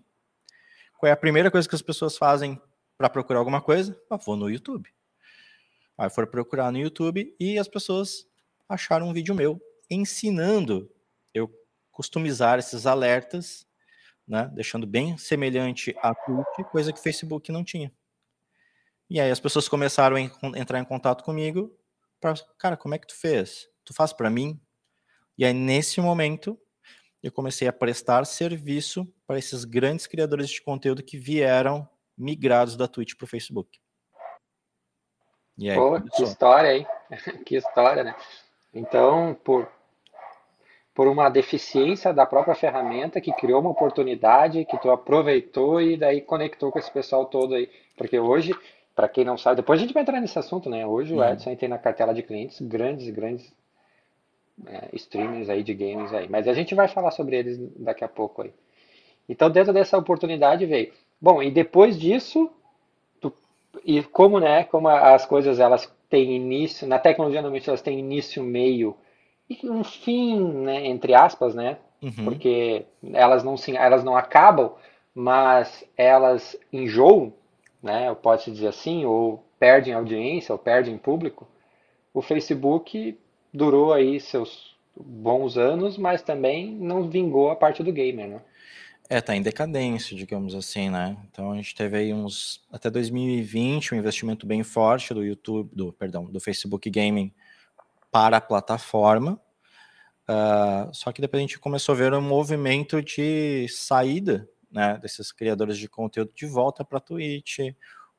[0.97, 2.61] Qual é a primeira coisa que as pessoas fazem
[2.97, 3.99] para procurar alguma coisa?
[4.09, 4.89] Ah, vou no YouTube.
[5.97, 8.27] Aí foram procurar no YouTube e as pessoas
[8.67, 10.89] acharam um vídeo meu ensinando
[11.33, 11.51] eu
[11.91, 13.67] customizar esses alertas,
[14.31, 17.91] né, deixando bem semelhante a Twitch, coisa que o Facebook não tinha.
[19.09, 20.21] E aí as pessoas começaram a
[20.57, 21.77] entrar em contato comigo
[22.17, 23.67] para, cara, como é que tu fez?
[23.83, 24.57] Tu faz para mim?
[25.37, 26.57] E aí nesse momento
[27.21, 31.85] eu comecei a prestar serviço para esses grandes criadores de conteúdo que vieram
[32.17, 33.81] migrados da Twitch para o Facebook.
[35.57, 36.87] E aí, Pô, que história, hein?
[37.45, 38.15] que história, né?
[38.73, 39.69] Então, por,
[40.93, 46.21] por uma deficiência da própria ferramenta que criou uma oportunidade que tu aproveitou e daí
[46.21, 47.69] conectou com esse pessoal todo aí.
[47.95, 48.53] Porque hoje,
[48.95, 50.85] para quem não sabe, depois a gente vai entrar nesse assunto, né?
[50.85, 51.29] Hoje o uhum.
[51.29, 53.53] Edson tem na cartela de clientes grandes, grandes
[54.67, 56.27] é, streamers aí de games aí.
[56.29, 58.53] Mas a gente vai falar sobre eles daqui a pouco aí.
[59.29, 60.91] Então, dentro dessa oportunidade veio.
[61.21, 62.51] Bom, e depois disso,
[63.21, 63.31] tu,
[63.85, 68.43] e como, né, como as coisas elas têm início, na tecnologia normalmente elas têm início,
[68.43, 68.97] meio
[69.63, 71.77] um fim, né, entre aspas, né?
[72.01, 72.25] Uhum.
[72.25, 74.71] Porque elas não se, elas não acabam,
[75.13, 77.33] mas elas enjoam,
[77.81, 78.13] né?
[78.15, 81.47] Pode se dizer assim, ou perdem audiência, ou perdem público.
[82.13, 83.17] O Facebook
[83.53, 88.41] durou aí seus bons anos, mas também não vingou a parte do gamer, né?
[89.09, 91.17] É, tá em decadência, digamos assim, né?
[91.29, 95.91] Então a gente teve aí uns até 2020 um investimento bem forte do YouTube, do
[95.91, 97.31] perdão, do Facebook Gaming
[98.11, 99.41] para a plataforma.
[100.29, 105.31] Uh, só que depois a gente começou a ver um movimento de saída, né, desses
[105.31, 107.59] criadores de conteúdo de volta para a Twitch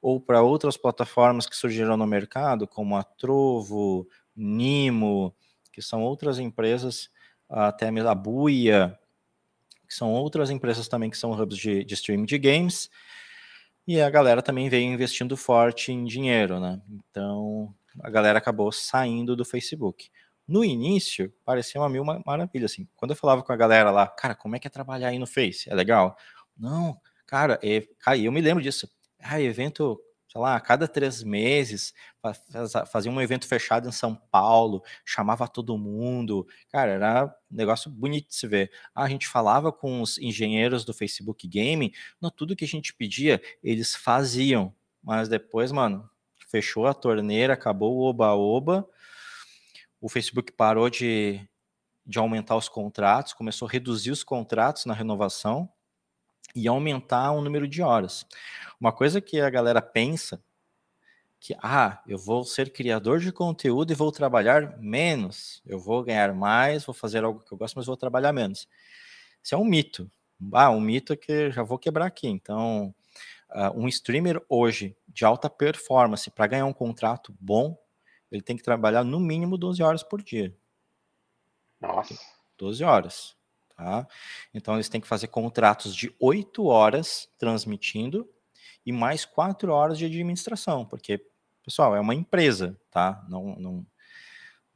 [0.01, 5.35] ou para outras plataformas que surgiram no mercado, como a Trovo, Nimo,
[5.73, 7.09] que são outras empresas,
[7.49, 8.99] até mesmo a Buia,
[9.89, 12.91] que são outras empresas também que são hubs de, de streaming de games,
[13.87, 16.81] e a galera também veio investindo forte em dinheiro, né?
[16.91, 20.11] Então a galera acabou saindo do Facebook.
[20.47, 22.89] No início, parecia uma mil maravilha, assim.
[22.97, 25.27] Quando eu falava com a galera lá, cara, como é que é trabalhar aí no
[25.27, 25.71] Face?
[25.71, 26.17] É legal?
[26.57, 28.91] Não, cara, é, cara eu me lembro disso.
[29.21, 30.01] Ah, evento
[30.33, 31.93] sei lá, a cada três meses,
[32.91, 38.29] fazia um evento fechado em São Paulo, chamava todo mundo, cara, era um negócio bonito
[38.29, 38.71] de se ver.
[38.95, 42.95] Ah, a gente falava com os engenheiros do Facebook Gaming, não, tudo que a gente
[42.95, 46.09] pedia, eles faziam, mas depois, mano,
[46.53, 48.89] fechou a torneira, acabou o oba-oba,
[50.01, 51.41] o Facebook parou de,
[52.07, 55.69] de aumentar os contratos, começou a reduzir os contratos na renovação,
[56.55, 58.27] e aumentar o número de horas.
[58.79, 60.43] Uma coisa que a galera pensa
[61.41, 66.33] que ah, eu vou ser criador de conteúdo e vou trabalhar menos, eu vou ganhar
[66.35, 68.69] mais, vou fazer algo que eu gosto, mas vou trabalhar menos.
[69.43, 70.11] Isso é um mito.
[70.53, 72.29] Ah, um mito que já vou quebrar aqui.
[72.29, 72.95] Então,
[73.55, 77.77] uh, um streamer hoje de alta performance para ganhar um contrato bom,
[78.31, 80.57] ele tem que trabalhar no mínimo 12 horas por dia.
[81.81, 82.19] Nossa.
[82.59, 83.37] 12 horas.
[83.77, 84.07] Tá?
[84.55, 88.29] Então eles têm que fazer contratos de 8 horas transmitindo
[88.85, 91.25] e mais 4 horas de administração, porque,
[91.65, 93.25] pessoal, é uma empresa, tá?
[93.29, 93.87] Não, não,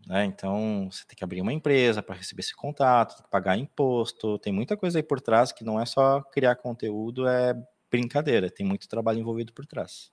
[0.06, 0.24] né?
[0.24, 4.38] Então você tem que abrir uma empresa para receber esse contato, tem que pagar imposto,
[4.38, 7.54] tem muita coisa aí por trás que não é só criar conteúdo, é
[7.90, 10.10] brincadeira, tem muito trabalho envolvido por trás.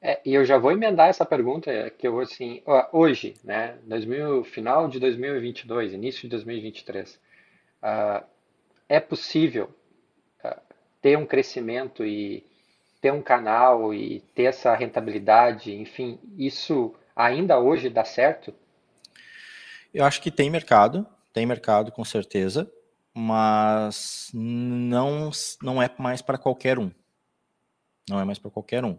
[0.00, 4.44] É, e eu já vou emendar essa pergunta que eu vou assim, hoje, né, 2000,
[4.44, 7.14] final de 2022, início de 2023,
[7.82, 8.24] uh,
[8.88, 9.70] é possível
[10.44, 10.60] uh,
[11.00, 12.44] ter um crescimento e
[13.00, 18.54] ter um canal e ter essa rentabilidade, enfim, isso ainda hoje dá certo?
[19.92, 22.70] Eu acho que tem mercado, tem mercado com certeza,
[23.16, 25.30] mas não,
[25.62, 26.90] não é mais para qualquer um.
[28.08, 28.98] Não é mais para qualquer um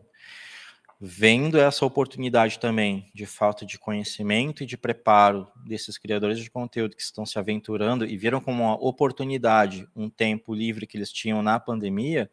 [0.99, 6.95] vendo essa oportunidade também de falta de conhecimento e de preparo desses criadores de conteúdo
[6.95, 11.43] que estão se aventurando e viram como uma oportunidade um tempo livre que eles tinham
[11.43, 12.30] na pandemia,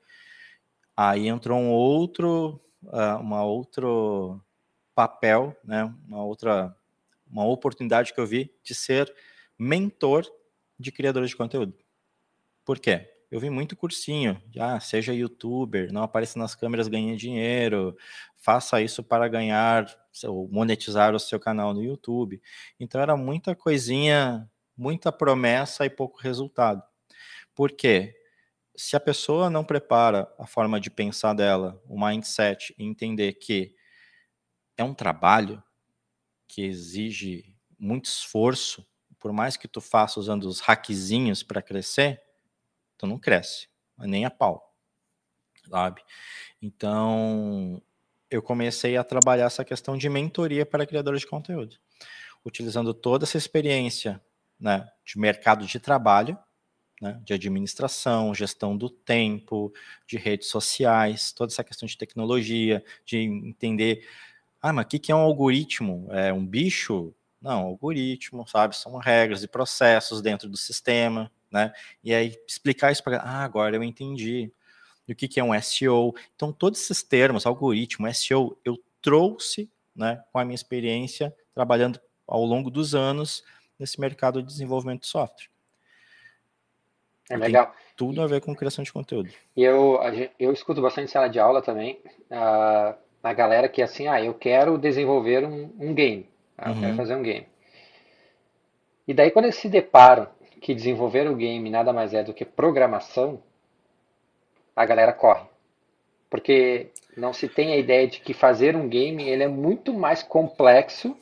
[0.96, 4.40] aí entrou um outro uh, uma outro
[4.94, 6.74] papel, né, uma outra
[7.30, 9.12] uma oportunidade que eu vi de ser
[9.58, 10.24] mentor
[10.78, 11.76] de criadores de conteúdo.
[12.64, 13.10] Por quê?
[13.30, 17.96] Eu vi muito cursinho, ah, seja youtuber, não apareça nas câmeras, ganhe dinheiro,
[18.36, 19.86] faça isso para ganhar
[20.24, 22.40] ou monetizar o seu canal no YouTube.
[22.78, 26.82] Então era muita coisinha, muita promessa e pouco resultado.
[27.54, 28.14] Por quê?
[28.76, 33.74] Se a pessoa não prepara a forma de pensar dela, o mindset, e entender que
[34.76, 35.62] é um trabalho
[36.46, 38.86] que exige muito esforço,
[39.24, 42.20] por mais que tu faça usando os hackzinhos para crescer,
[42.98, 44.76] tu não cresce, nem a pau,
[45.66, 46.02] sabe?
[46.60, 47.80] Então,
[48.30, 51.74] eu comecei a trabalhar essa questão de mentoria para criadores de conteúdo,
[52.44, 54.22] utilizando toda essa experiência
[54.60, 56.36] né, de mercado de trabalho,
[57.00, 59.72] né, de administração, gestão do tempo,
[60.06, 64.06] de redes sociais, toda essa questão de tecnologia, de entender,
[64.60, 66.08] ah, mas o que é um algoritmo?
[66.10, 67.14] É um bicho?
[67.44, 68.74] Não, algoritmo, sabe?
[68.74, 71.74] São regras e processos dentro do sistema, né?
[72.02, 74.50] E aí explicar isso para, ah, agora eu entendi
[75.06, 76.14] o que, que é um SEO.
[76.34, 82.42] Então, todos esses termos, algoritmo, SEO, eu trouxe, né, com a minha experiência trabalhando ao
[82.46, 83.44] longo dos anos
[83.78, 85.50] nesse mercado de desenvolvimento de software.
[87.28, 87.66] É legal.
[87.66, 89.28] Tem tudo a ver com criação de conteúdo.
[89.54, 90.00] E eu,
[90.40, 94.32] eu escuto bastante sala de aula também, a, a galera que é assim, ah, eu
[94.32, 96.26] quero desenvolver um, um game,
[96.56, 96.80] ah, eu uhum.
[96.80, 97.46] quero fazer um game.
[99.06, 100.28] E daí quando eles se deparam
[100.60, 103.42] que desenvolver o game nada mais é do que programação,
[104.74, 105.46] a galera corre.
[106.30, 110.22] Porque não se tem a ideia de que fazer um game ele é muito mais
[110.22, 111.16] complexo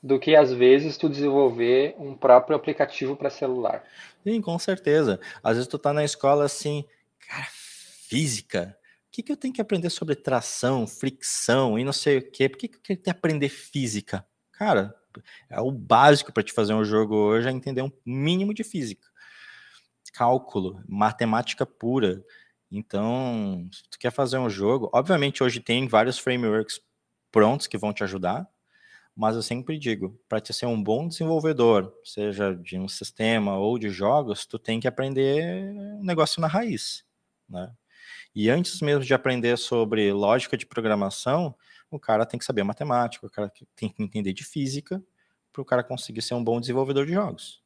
[0.00, 3.82] do que às vezes tu desenvolver um próprio aplicativo para celular.
[4.22, 5.18] Sim, com certeza.
[5.42, 6.84] Às vezes tu tá na escola assim,
[7.28, 8.77] cara, física.
[9.18, 12.48] Que, que eu tenho que aprender sobre tração, fricção e não sei o quê?
[12.48, 14.24] Por que, que eu quero que aprender física?
[14.52, 14.94] Cara,
[15.50, 19.08] é o básico para te fazer um jogo hoje é entender um mínimo de física.
[20.12, 22.24] Cálculo, matemática pura.
[22.70, 26.80] Então, se tu quer fazer um jogo, obviamente hoje tem vários frameworks
[27.32, 28.48] prontos que vão te ajudar,
[29.16, 33.80] mas eu sempre digo, para te ser um bom desenvolvedor, seja de um sistema ou
[33.80, 37.04] de jogos, tu tem que aprender negócio na raiz,
[37.48, 37.74] né?
[38.34, 41.54] E antes mesmo de aprender sobre lógica de programação,
[41.90, 45.02] o cara tem que saber matemática, o cara tem que entender de física
[45.52, 47.62] para o cara conseguir ser um bom desenvolvedor de jogos.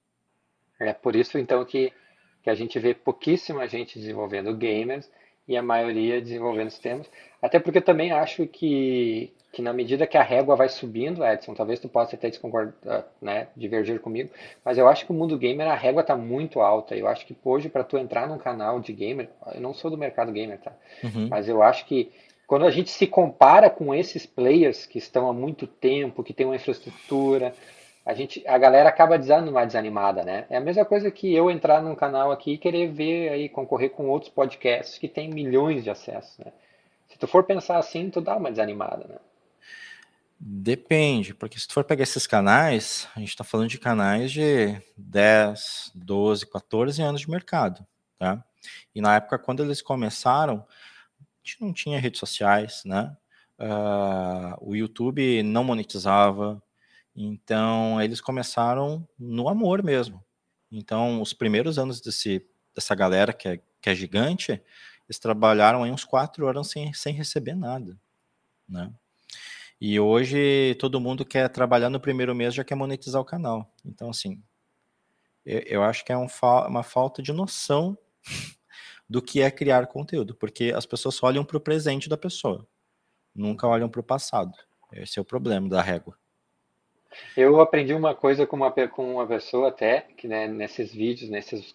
[0.79, 1.92] É por isso então que,
[2.42, 5.11] que a gente vê pouquíssima gente desenvolvendo gamers
[5.46, 7.11] e a maioria desenvolvendo sistemas.
[7.40, 11.55] Até porque eu também acho que, que na medida que a régua vai subindo, Edson,
[11.55, 14.31] talvez tu possa até desconcordar, ah, né, divergir comigo,
[14.64, 16.96] mas eu acho que o mundo gamer a régua está muito alta.
[16.96, 19.98] Eu acho que hoje para tu entrar num canal de gamer, eu não sou do
[19.98, 20.72] mercado gamer, tá?
[21.02, 21.28] Uhum.
[21.28, 22.12] Mas eu acho que
[22.46, 26.46] quando a gente se compara com esses players que estão há muito tempo, que têm
[26.46, 27.55] uma infraestrutura,
[28.04, 30.46] a gente, a galera acaba dando uma desanimada, né?
[30.50, 33.90] É a mesma coisa que eu entrar num canal aqui e querer ver aí concorrer
[33.90, 36.52] com outros podcasts que tem milhões de acessos, né?
[37.08, 39.16] Se tu for pensar assim, tu dá uma desanimada, né?
[40.38, 44.80] Depende, porque se tu for pegar esses canais, a gente está falando de canais de
[44.96, 47.86] 10, 12, 14 anos de mercado,
[48.18, 48.42] tá?
[48.94, 50.66] E na época, quando eles começaram,
[51.42, 53.16] gente não tinha redes sociais, né?
[53.58, 56.62] Uh, o YouTube não monetizava,
[57.14, 60.25] então eles começaram no amor mesmo.
[60.70, 64.53] Então, os primeiros anos desse, dessa galera que é, que é gigante,
[65.07, 67.98] eles trabalharam aí uns quatro anos sem, sem receber nada,
[68.66, 68.92] né?
[69.81, 73.75] E hoje todo mundo quer trabalhar no primeiro mês já quer monetizar o canal.
[73.85, 74.40] Então, assim,
[75.44, 76.29] eu, eu acho que é um,
[76.68, 77.98] uma falta de noção
[79.11, 82.66] do que é criar conteúdo, porque as pessoas olham para o presente da pessoa,
[83.35, 84.53] nunca olham para o passado.
[84.92, 86.16] Esse é o problema da régua.
[87.37, 91.75] Eu aprendi uma coisa com uma, com uma pessoa até, que né, nesses vídeos, nesses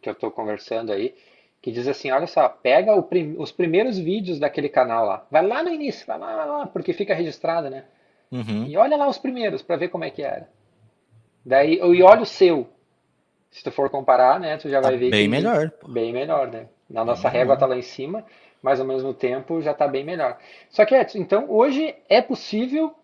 [0.00, 1.14] que eu estou conversando aí,
[1.60, 5.62] que diz assim, olha só, pega prim, os primeiros vídeos daquele canal lá, vai lá
[5.62, 7.84] no início, vai lá, vai lá porque fica registrado, né?
[8.30, 8.66] Uhum.
[8.66, 10.48] E olha lá os primeiros para ver como é que era.
[11.44, 12.68] Daí, e olha o seu.
[13.50, 15.72] Se tu for comparar, né, tu já tá vai ver bem que, melhor.
[15.88, 16.68] Bem melhor, né?
[16.88, 18.24] Na nossa régua está lá em cima,
[18.62, 20.38] mas ao mesmo tempo já está bem melhor.
[20.70, 22.94] Só que, Edson, então hoje é possível,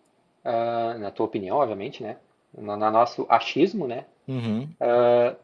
[0.45, 2.17] uh, na tua opinião, obviamente, né?
[2.55, 4.05] No, no nosso achismo, né?
[4.27, 4.69] Uhum.
[4.79, 5.35] Uh,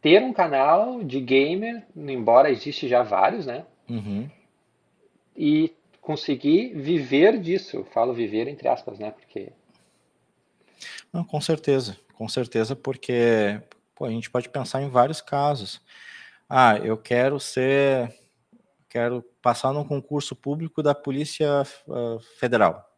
[0.00, 3.64] ter um canal de gamer, embora existe já vários, né?
[3.88, 4.28] Uhum.
[5.36, 7.86] E conseguir viver disso.
[7.92, 9.10] falo viver entre aspas, né?
[9.10, 9.50] Porque.
[11.12, 13.60] Não, com certeza, com certeza, porque
[13.94, 15.80] pô, a gente pode pensar em vários casos.
[16.48, 18.12] Ah, eu quero ser
[18.88, 22.91] quero passar num concurso público da Polícia uh, Federal.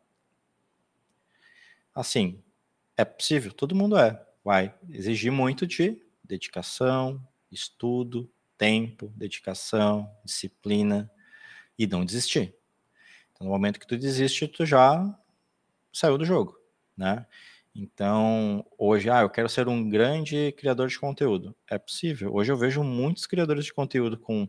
[1.94, 2.42] Assim,
[2.96, 4.20] é possível, todo mundo é.
[4.44, 11.10] Vai exigir muito de dedicação, estudo, tempo, dedicação, disciplina
[11.78, 12.54] e não desistir.
[13.32, 15.18] Então, no momento que tu desiste, tu já
[15.92, 16.58] saiu do jogo,
[16.96, 17.26] né?
[17.74, 21.56] Então, hoje, ah, eu quero ser um grande criador de conteúdo.
[21.68, 22.32] É possível.
[22.32, 24.46] Hoje eu vejo muitos criadores de conteúdo com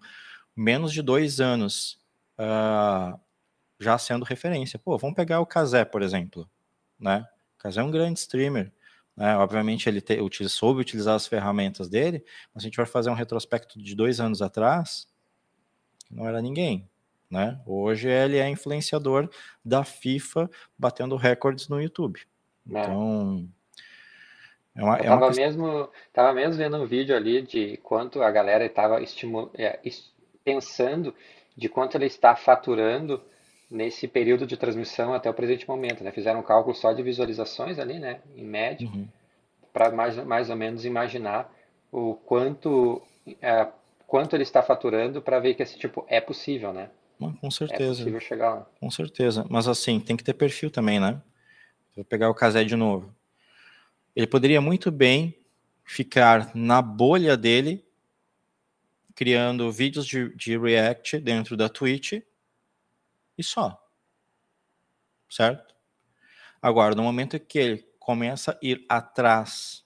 [0.55, 1.99] menos de dois anos
[2.39, 3.19] uh,
[3.79, 4.77] já sendo referência.
[4.77, 6.49] Pô, vamos pegar o Kazé, por exemplo,
[6.99, 7.27] né?
[7.65, 8.71] Kazé é um grande streamer,
[9.17, 9.35] né?
[9.37, 12.23] Obviamente ele te, soube utilizar as ferramentas dele,
[12.53, 15.07] mas a gente vai fazer um retrospecto de dois anos atrás,
[16.11, 16.87] não era ninguém,
[17.27, 17.59] né?
[17.65, 19.27] Hoje ele é influenciador
[19.63, 20.47] da FIFA,
[20.77, 22.19] batendo recordes no YouTube.
[22.71, 22.81] É.
[22.81, 23.49] Então,
[24.75, 28.29] é uma, eu é tava, mesmo, tava mesmo vendo um vídeo ali de quanto a
[28.29, 28.99] galera estava
[29.55, 29.79] é,
[30.43, 31.15] pensando
[31.57, 33.23] de quanto ele está faturando
[33.69, 36.03] nesse período de transmissão até o presente momento.
[36.03, 36.11] Né?
[36.11, 38.21] Fizeram um cálculo só de visualizações ali, né?
[38.35, 39.07] em média, uhum.
[39.73, 41.53] para mais, mais ou menos imaginar
[41.91, 43.01] o quanto,
[43.41, 43.67] é,
[44.07, 46.89] quanto ele está faturando para ver que esse tipo é possível, né?
[47.17, 47.83] Com certeza.
[47.83, 48.67] É possível chegar lá.
[48.79, 49.45] Com certeza.
[49.49, 51.21] Mas assim, tem que ter perfil também, né?
[51.95, 53.15] Vou pegar o Casé de novo.
[54.15, 55.33] Ele poderia muito bem
[55.83, 57.85] ficar na bolha dele,
[59.13, 62.21] criando vídeos de, de React dentro da Twitch
[63.37, 63.81] e só.
[65.29, 65.75] Certo?
[66.61, 69.83] Agora, no momento que ele começa a ir atrás,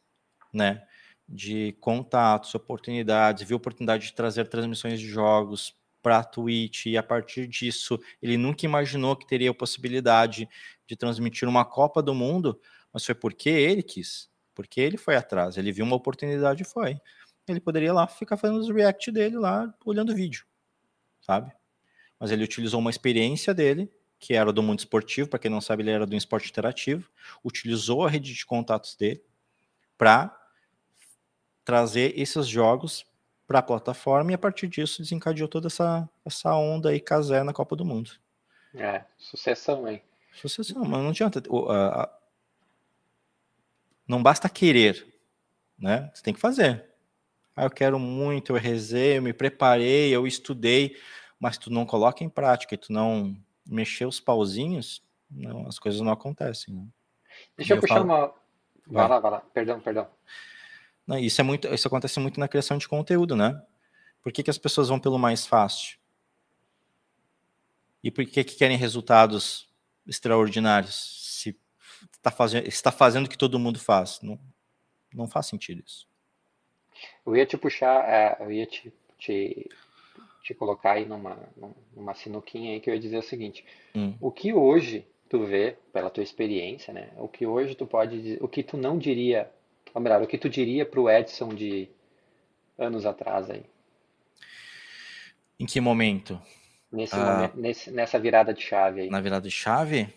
[0.54, 0.86] né,
[1.28, 7.04] de contatos, oportunidades, viu oportunidade de trazer transmissões de jogos para a Twitch e a
[7.04, 10.50] partir disso ele nunca imaginou que teria a possibilidade
[10.88, 12.60] de transmitir uma Copa do Mundo,
[12.92, 17.00] mas foi porque ele quis, porque ele foi atrás, ele viu uma oportunidade e foi.
[17.48, 20.46] Ele poderia lá ficar fazendo os react dele lá, olhando vídeo,
[21.22, 21.52] sabe?
[22.20, 25.84] Mas ele utilizou uma experiência dele, que era do mundo esportivo, para quem não sabe,
[25.84, 27.10] ele era do esporte interativo,
[27.44, 29.24] utilizou a rede de contatos dele
[29.98, 30.36] para
[31.64, 33.06] trazer esses jogos
[33.48, 37.54] para a plataforma e a partir disso desencadeou toda essa, essa onda aí casé na
[37.54, 38.12] Copa do Mundo.
[38.76, 40.02] É, sucessão aí.
[40.34, 41.42] Sucessão, mas não adianta.
[41.50, 42.20] O, a, a,
[44.08, 45.08] não basta querer,
[45.78, 46.12] né?
[46.14, 46.86] Você tem que fazer.
[47.56, 50.96] Ah, eu quero muito, eu rezei, eu me preparei, eu estudei,
[51.40, 56.02] mas tu não coloca em prática e tu não mexer os pauzinhos, não, as coisas
[56.02, 56.74] não acontecem.
[56.74, 56.88] Né?
[57.56, 58.06] Deixa eu, eu puxar falo...
[58.06, 58.34] uma.
[58.88, 59.40] Vai lá, vai lá.
[59.54, 60.08] Perdão, perdão.
[61.08, 63.62] Né, isso, é muito, isso acontece muito na criação de conteúdo, né?
[64.22, 65.98] Por que, que as pessoas vão pelo mais fácil?
[68.04, 69.70] E por que, que querem resultados
[70.08, 71.58] extraordinários se
[72.14, 74.20] está fazendo, está fazendo o que todo mundo faz?
[74.22, 74.40] Não,
[75.14, 76.08] não faz sentido isso.
[77.26, 79.70] Eu ia te puxar, é, eu ia te, te,
[80.44, 81.38] te colocar aí numa,
[81.96, 84.16] numa sinuquinha aí que eu ia dizer o seguinte: hum.
[84.20, 87.10] o que hoje tu vê, pela tua experiência, né?
[87.18, 89.50] O que hoje tu pode o que tu não diria
[89.94, 91.90] ou melhor, o que tu diria para o Edson de
[92.78, 93.64] anos atrás aí?
[95.60, 96.40] Em que momento?
[96.92, 99.10] Nesse ah, momento, nesse, nessa virada de chave aí.
[99.10, 100.14] Na virada de chave?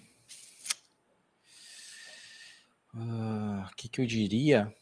[2.95, 4.73] Ah, o que, que eu diria?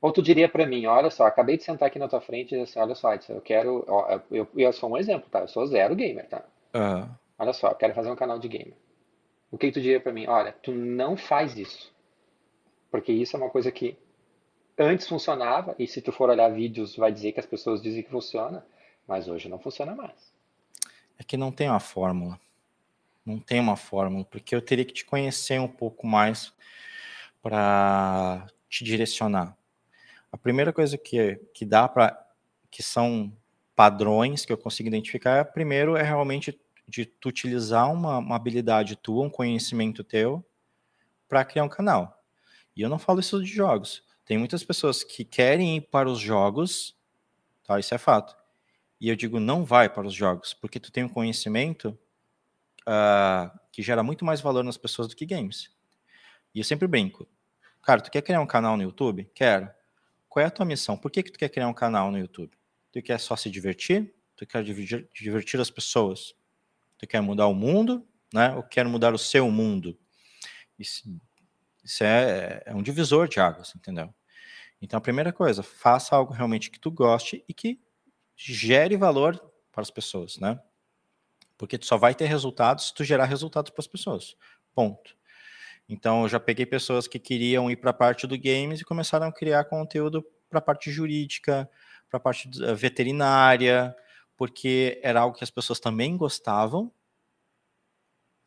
[0.00, 2.50] Ou tu diria para mim, olha só, acabei de sentar aqui na tua frente e
[2.50, 5.40] dizer assim, olha só, Edson, eu quero, ó, eu, eu sou um exemplo, tá?
[5.40, 6.44] Eu sou zero gamer, tá?
[6.74, 7.08] Uhum.
[7.38, 8.74] Olha só, eu quero fazer um canal de gamer.
[9.50, 10.26] O que, que tu diria para mim?
[10.26, 11.92] Olha, tu não faz isso.
[12.90, 13.98] Porque isso é uma coisa que
[14.78, 18.10] antes funcionava, e se tu for olhar vídeos, vai dizer que as pessoas dizem que
[18.10, 18.64] funciona,
[19.06, 20.32] mas hoje não funciona mais.
[21.18, 22.38] É que não tem uma fórmula.
[23.26, 26.52] Não tem uma fórmula, porque eu teria que te conhecer um pouco mais
[27.42, 29.57] para te direcionar.
[30.32, 32.18] A primeira coisa que, que dá para.
[32.70, 33.32] que são
[33.74, 38.96] padrões que eu consigo identificar, é, primeiro é realmente de tu utilizar uma, uma habilidade
[38.96, 40.44] tua, um conhecimento teu,
[41.28, 42.24] para criar um canal.
[42.74, 44.02] E eu não falo isso de jogos.
[44.24, 46.96] Tem muitas pessoas que querem ir para os jogos,
[47.64, 47.78] tá?
[47.78, 48.36] Isso é fato.
[49.00, 51.96] E eu digo, não vai para os jogos, porque tu tem um conhecimento
[52.80, 55.70] uh, que gera muito mais valor nas pessoas do que games.
[56.54, 57.28] E eu sempre brinco.
[57.82, 59.30] Cara, tu quer criar um canal no YouTube?
[59.34, 59.70] Quero.
[60.28, 60.96] Qual é a tua missão?
[60.96, 62.56] Por que, que tu quer criar um canal no YouTube?
[62.92, 64.14] Tu quer só se divertir?
[64.36, 66.34] Tu quer divertir, divertir as pessoas?
[66.98, 68.06] Tu quer mudar o mundo?
[68.32, 68.54] Né?
[68.54, 69.98] Ou quer mudar o seu mundo?
[70.80, 71.18] Se
[71.84, 74.14] isso é, é um divisor de águas, entendeu?
[74.80, 77.80] Então, a primeira coisa, faça algo realmente que tu goste e que
[78.36, 79.36] gere valor
[79.72, 80.60] para as pessoas, né?
[81.56, 84.36] Porque tu só vai ter resultados se tu gerar resultados para as pessoas.
[84.74, 85.16] Ponto.
[85.88, 89.26] Então, eu já peguei pessoas que queriam ir para a parte do games e começaram
[89.26, 91.68] a criar conteúdo para a parte jurídica,
[92.10, 93.94] para a parte veterinária,
[94.36, 96.92] porque era algo que as pessoas também gostavam,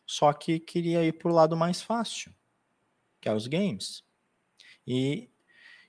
[0.05, 2.33] só que queria ir para o lado mais fácil,
[3.19, 4.03] que é os games.
[4.85, 5.29] E,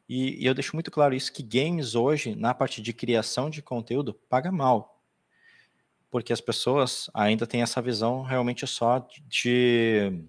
[0.09, 3.61] e, e, eu deixo muito claro isso, que games hoje, na parte de criação de
[3.63, 5.03] conteúdo, paga mal.
[6.11, 10.25] Porque as pessoas ainda têm essa visão realmente só de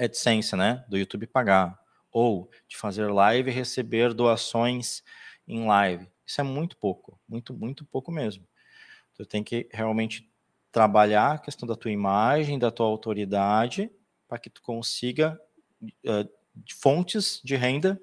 [0.00, 0.84] AdSense, né?
[0.88, 1.78] Do YouTube pagar.
[2.10, 5.02] Ou de fazer live e receber doações
[5.46, 6.08] em live.
[6.26, 8.46] Isso é muito pouco, muito, muito pouco mesmo.
[9.14, 10.30] Tu tem que realmente
[10.72, 13.90] trabalhar a questão da tua imagem, da tua autoridade,
[14.28, 15.40] para que tu consiga
[15.82, 16.28] uh,
[16.78, 18.00] fontes de renda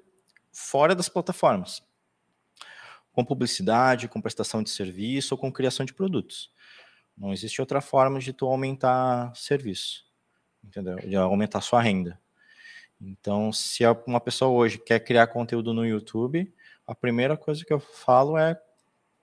[0.52, 1.82] fora das plataformas,
[3.12, 6.52] com publicidade, com prestação de serviço ou com criação de produtos.
[7.16, 10.04] Não existe outra forma de tu aumentar serviço,
[10.64, 10.96] entendeu?
[10.96, 12.18] De aumentar sua renda.
[13.00, 16.52] Então, se uma pessoa hoje quer criar conteúdo no YouTube,
[16.86, 18.60] a primeira coisa que eu falo é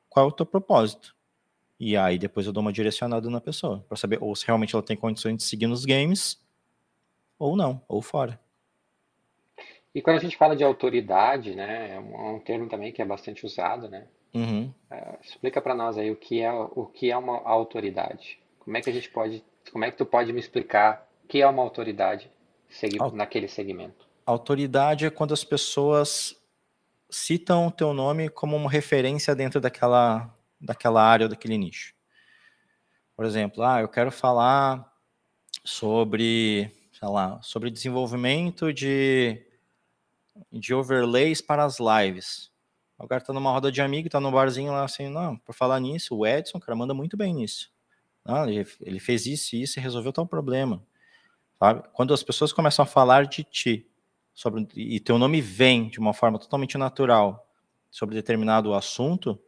[0.10, 1.16] qual é o teu propósito.
[1.80, 4.84] E aí depois eu dou uma direcionada na pessoa, para saber ou se realmente ela
[4.84, 6.42] tem condições de seguir nos games,
[7.38, 8.40] ou não, ou fora.
[9.94, 13.06] E quando a gente fala de autoridade, né, é um, é termo também que é
[13.06, 14.08] bastante usado, né?
[14.34, 14.74] Uhum.
[14.92, 18.38] Uh, explica para nós aí o que é o que é uma autoridade.
[18.60, 21.48] Como é que a gente pode, como é que tu pode me explicar que é
[21.48, 22.32] uma autoridade
[23.14, 24.08] naquele segmento?
[24.26, 26.36] Autoridade é quando as pessoas
[27.10, 31.94] citam o teu nome como uma referência dentro daquela daquela área ou daquele nicho.
[33.16, 34.92] Por exemplo, ah, eu quero falar
[35.64, 39.46] sobre, sei lá, sobre desenvolvimento de
[40.52, 42.52] de overlays para as lives.
[42.98, 45.80] O cara tá numa roda de amigo, tá no barzinho lá assim, não, por falar
[45.80, 47.72] nisso, o Edson, cara, manda muito bem nisso.
[48.26, 50.82] Não, ele, ele fez isso e isso e resolveu tal problema.
[51.60, 51.84] Sabe?
[51.94, 53.88] Quando as pessoas começam a falar de ti,
[54.34, 57.48] sobre, e teu nome vem de uma forma totalmente natural
[57.90, 59.40] sobre determinado assunto,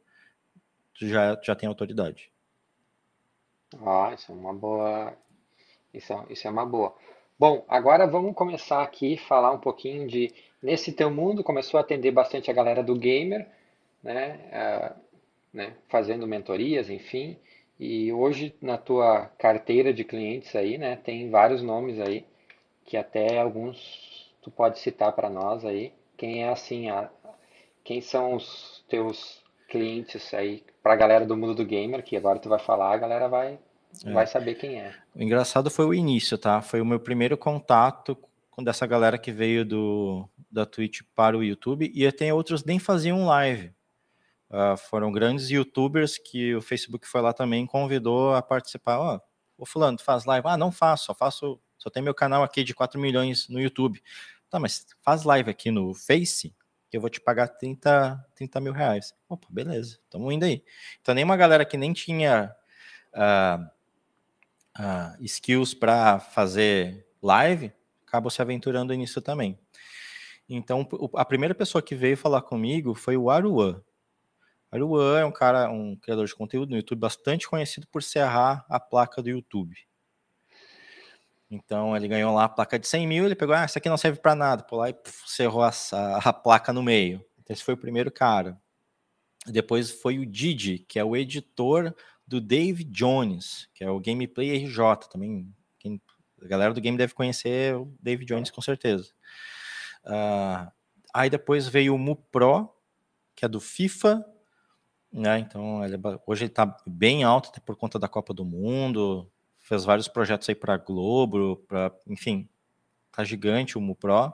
[0.97, 2.32] tu já, já tem autoridade.
[3.86, 5.14] Ah, isso é uma boa.
[5.93, 6.95] Isso, é, isso é uma boa.
[7.38, 12.12] Bom, agora vamos começar aqui falar um pouquinho de Nesse teu mundo começou a atender
[12.12, 13.47] bastante a galera do gamer,
[14.01, 14.99] né, uh,
[15.53, 17.38] né, fazendo mentorias, enfim.
[17.80, 22.25] E hoje na tua carteira de clientes aí, né, tem vários nomes aí
[22.86, 25.93] que até alguns tu pode citar para nós aí.
[26.15, 27.09] Quem é assim, a,
[27.84, 32.39] quem são os teus clientes aí para a galera do mundo do gamer, que agora
[32.39, 33.59] tu vai falar, a galera vai
[34.05, 34.11] é.
[34.11, 34.93] vai saber quem é.
[35.15, 36.61] O engraçado foi o início, tá?
[36.61, 38.17] Foi o meu primeiro contato
[38.49, 42.80] com dessa galera que veio do, da Twitch para o YouTube, e tem outros nem
[42.80, 43.71] faziam live.
[44.50, 48.98] Uh, foram grandes youtubers que o Facebook foi lá também convidou a participar.
[49.00, 49.20] Ó,
[49.58, 50.48] oh, fulano, tu faz live?
[50.48, 54.02] Ah, não faço, só faço, só tem meu canal aqui de 4 milhões no YouTube.
[54.50, 56.56] Tá, mas faz live aqui no Face,
[56.89, 59.14] que eu vou te pagar 30, 30 mil reais.
[59.28, 60.64] Opa, beleza, estamos indo aí.
[61.02, 62.56] Então, nem uma galera que nem tinha
[63.14, 63.64] uh,
[64.80, 67.74] uh, skills para fazer live,
[68.08, 69.60] acabam se aventurando nisso também.
[70.48, 73.82] Então, a primeira pessoa que veio falar comigo foi o Aruan.
[74.72, 78.80] Aruan é um cara, um criador de conteúdo no YouTube bastante conhecido por serrar a
[78.80, 79.76] placa do YouTube.
[81.49, 83.97] Então, ele ganhou lá a placa de 100 mil, ele pegou, ah, isso aqui não
[83.97, 85.72] serve para nada, por lá e puf, cerrou a,
[86.18, 87.26] a, placa no meio.
[87.39, 88.59] Então, esse foi o primeiro cara.
[89.45, 91.95] Depois foi o Didi, que é o editor
[92.28, 95.49] do Dave Jones, que é o Gameplay RJ, também
[95.80, 96.01] quem
[96.41, 99.11] a galera do game deve conhecer o David Jones com certeza.
[100.03, 100.70] Uh,
[101.13, 102.70] aí depois veio o Mu Pro,
[103.36, 104.24] que é do FIFA,
[105.18, 105.39] né?
[105.39, 109.30] Então ele, é hoje ele está bem alto até por conta da Copa do Mundo,
[109.59, 112.47] fez vários projetos aí para Globo, para enfim,
[113.11, 114.34] tá gigante o Mu Pro.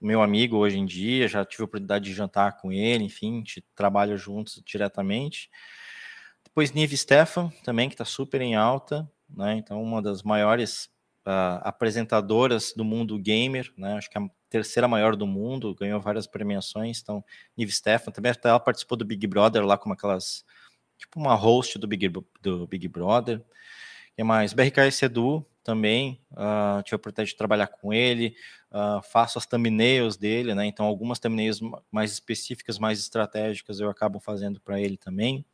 [0.00, 3.38] Meu amigo hoje em dia, já tive a oportunidade de jantar com ele, enfim, a
[3.38, 5.48] gente trabalha juntos diretamente.
[6.44, 9.56] Depois Nive Stefan, também, que está super em alta né?
[9.56, 10.86] Então, uma das maiores
[11.26, 13.94] uh, apresentadoras do mundo gamer, né?
[13.94, 17.00] Acho que é a terceira maior do mundo, ganhou várias premiações.
[17.00, 17.24] Então,
[17.56, 20.44] Nive Stefan também até ela participou do Big Brother lá como aquelas
[20.98, 23.42] tipo uma host do Big, do Big Brother.
[24.16, 24.52] E mais?
[24.52, 28.36] BRKS Edu também, uh, tive a oportunidade de trabalhar com ele,
[28.70, 30.66] uh, faço as thumbnails dele, né?
[30.66, 35.46] Então, algumas thumbnails mais específicas, mais estratégicas, eu acabo fazendo para ele também.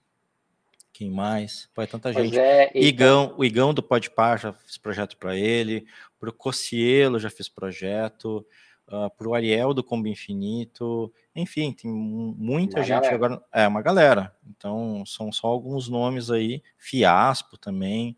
[0.92, 1.68] Quem mais?
[1.72, 2.38] Pô, é tanta pois gente.
[2.38, 3.38] É, Igão, então...
[3.38, 5.86] O Igão do Podpar já fiz projeto para ele.
[6.18, 8.44] Para o Cocielo já fiz projeto.
[8.88, 11.12] Uh, para o Ariel do Combo Infinito.
[11.36, 13.14] Enfim, tem muita uma gente galera.
[13.14, 13.44] agora.
[13.52, 14.34] É, uma galera.
[14.48, 16.62] Então, são só alguns nomes aí.
[16.78, 18.16] Fiaspo também.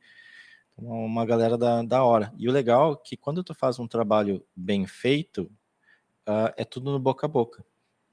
[0.72, 2.32] Então, uma galera da, da hora.
[2.38, 5.50] E o legal é que quando tu faz um trabalho bem feito,
[6.28, 7.64] uh, é tudo no boca a boca.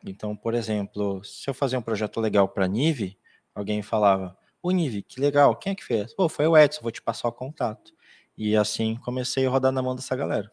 [0.04, 3.18] Então, por exemplo, se eu fazer um projeto legal para a Nive,
[3.54, 5.56] alguém falava, Univi, que legal.
[5.56, 6.14] Quem é que fez?
[6.14, 7.94] Pô, foi o Edson, vou te passar o contato.
[8.38, 10.52] E assim comecei a rodar na mão dessa galera.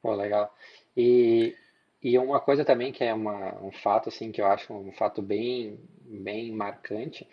[0.00, 0.52] Pô, legal.
[0.98, 1.54] E,
[2.02, 5.22] e uma coisa também que é uma, um fato, assim, que eu acho um fato
[5.22, 7.24] bem, bem marcante,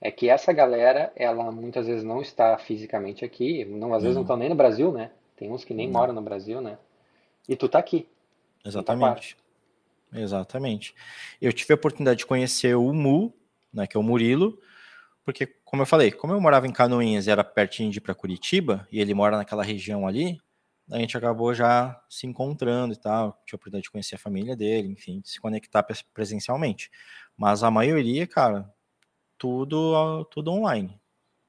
[0.00, 4.22] é que essa galera, ela muitas vezes não está fisicamente aqui, não, às vezes não
[4.22, 5.12] estão nem no Brasil, né?
[5.36, 6.00] Tem uns que nem Não.
[6.00, 6.76] moram no Brasil, né?
[7.48, 8.08] E tu tá aqui.
[8.64, 9.36] Exatamente.
[10.12, 10.94] Exatamente.
[11.40, 13.32] Eu tive a oportunidade de conhecer o Mu,
[13.72, 14.58] né, que é o Murilo,
[15.24, 18.14] porque, como eu falei, como eu morava em Canoinhas e era pertinho de ir para
[18.14, 20.40] Curitiba, e ele mora naquela região ali,
[20.92, 24.54] a gente acabou já se encontrando e tal, tive a oportunidade de conhecer a família
[24.54, 26.90] dele, enfim, de se conectar pres- presencialmente.
[27.36, 28.70] Mas a maioria, cara,
[29.38, 31.00] tudo, tudo online.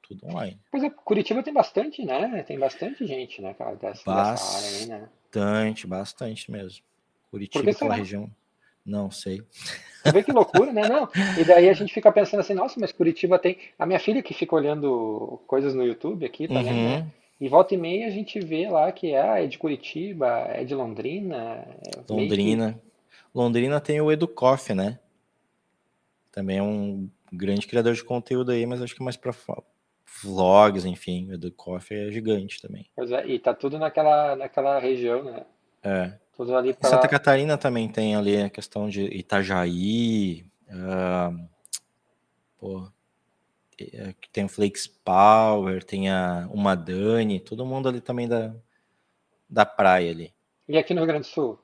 [0.01, 0.59] Tudo online.
[0.71, 2.43] Pois é, Curitiba tem bastante, né?
[2.43, 5.09] Tem bastante gente, né, cara, dessa, dessa área aí, né?
[5.25, 6.83] Bastante, bastante mesmo.
[7.29, 8.29] Curitiba, que aquela região.
[8.85, 9.41] Não sei.
[10.03, 10.87] Você vê que loucura, né?
[10.87, 11.09] Não.
[11.39, 13.57] E daí a gente fica pensando assim, nossa, mas Curitiba tem.
[13.79, 17.11] A minha filha que fica olhando coisas no YouTube aqui também, né?
[17.43, 20.73] E volta e meia a gente vê lá que ah, é de Curitiba, é de
[20.73, 21.35] Londrina.
[21.35, 22.81] é meio que- Londrina.
[23.35, 24.97] Londrina tem o Educoff, né?
[26.31, 29.35] Também é um grande criador de conteúdo aí, mas acho que mais para
[30.23, 31.31] vlogs, enfim.
[31.31, 32.85] O Educoff é gigante também.
[32.95, 35.45] Pois é, e tá tudo naquela, naquela região, né?
[35.83, 36.13] É.
[36.37, 36.89] Tudo ali pra.
[36.89, 41.29] Santa Catarina também tem ali a questão de Itajaí, ah,
[42.57, 42.87] pô,
[44.21, 48.53] que tem o Flakes Power, tem a uma Dani, todo mundo ali também da,
[49.49, 50.34] da praia ali.
[50.67, 51.59] E aqui no Rio Grande do Sul?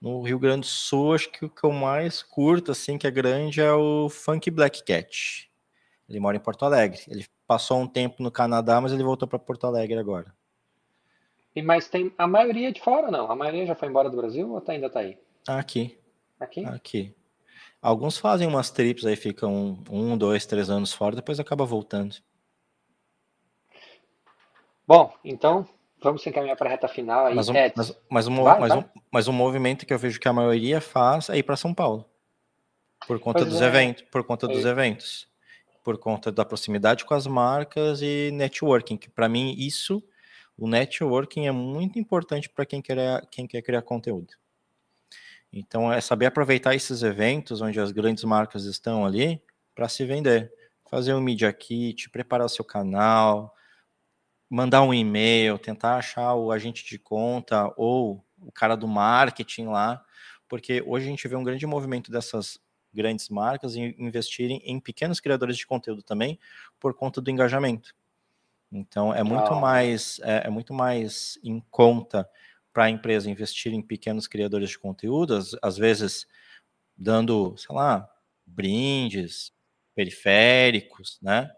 [0.00, 3.10] No Rio Grande do Sul, acho que o que eu mais curto, assim, que é
[3.10, 5.48] grande, é o Funk Black Cat.
[6.08, 7.00] Ele mora em Porto Alegre.
[7.08, 10.34] Ele passou um tempo no Canadá, mas ele voltou para Porto Alegre agora.
[11.54, 13.30] E mas tem a maioria de fora, não?
[13.30, 15.18] A maioria já foi embora do Brasil ou tá- ainda tá aí?
[15.46, 15.98] Aqui,
[16.40, 16.64] Aqui?
[16.64, 17.14] aqui.
[17.82, 22.14] Alguns fazem umas trips aí, ficam um, dois, três anos fora, depois acaba voltando.
[24.86, 25.68] Bom, então
[26.00, 27.34] vamos encaminhar para a reta final aí.
[27.34, 28.78] Mas um, Edson, mas, mas, um, vai, mas, vai.
[28.78, 31.74] um, mas um movimento que eu vejo que a maioria faz é ir para São
[31.74, 32.08] Paulo.
[33.04, 33.66] Por conta Pois dos é.
[33.66, 34.68] eventos, por conta dos É.
[34.68, 35.28] eventos.
[35.82, 40.00] Por conta da proximidade com as marcas e networking, que para mim isso,
[40.56, 44.34] o networking é muito importante para quem quer, quem quer criar conteúdo.
[45.52, 49.42] Então é saber aproveitar esses eventos onde as grandes marcas estão ali
[49.74, 50.52] para se vender.
[50.90, 53.54] Fazer um media kit, preparar o seu canal,
[54.50, 60.04] mandar um e-mail, tentar achar o agente de conta ou o cara do marketing lá,
[60.48, 62.58] porque hoje a gente vê um grande movimento dessas
[62.92, 66.38] grandes marcas em investirem em pequenos criadores de conteúdo também
[66.78, 67.94] por conta do engajamento.
[68.72, 69.60] Então é muito Ah.
[69.60, 72.28] mais é, é muito mais em conta
[72.72, 76.26] para a empresa investir em pequenos criadores de conteúdo, às, às vezes
[76.96, 78.08] dando, sei lá,
[78.46, 79.52] brindes,
[79.94, 81.50] periféricos, né?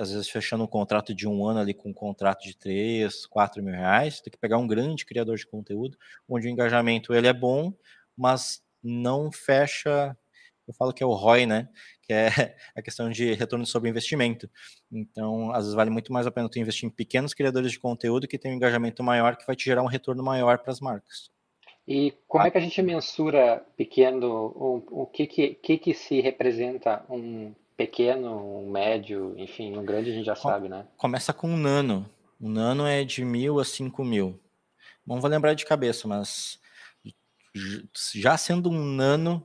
[0.00, 3.62] Às vezes fechando um contrato de um ano ali com um contrato de 3, 4
[3.62, 7.32] mil reais, tem que pegar um grande criador de conteúdo, onde o engajamento ele é
[7.32, 7.72] bom,
[8.16, 10.16] mas não fecha,
[10.70, 11.68] eu falo que é o ROI, né?
[12.02, 12.28] Que é
[12.76, 14.48] a questão de retorno sobre investimento.
[14.90, 18.28] Então, às vezes vale muito mais a pena tu investir em pequenos criadores de conteúdo
[18.28, 21.30] que tem um engajamento maior, que vai te gerar um retorno maior para as marcas.
[21.88, 26.20] E como é que a gente mensura pequeno, o, o que, que, que que se
[26.20, 30.86] representa um pequeno, um médio, enfim, um grande a gente já sabe, né?
[30.96, 32.08] Começa com um nano.
[32.40, 34.38] O nano é de mil a cinco mil.
[35.04, 36.60] Não vou lembrar de cabeça, mas
[38.14, 39.44] já sendo um nano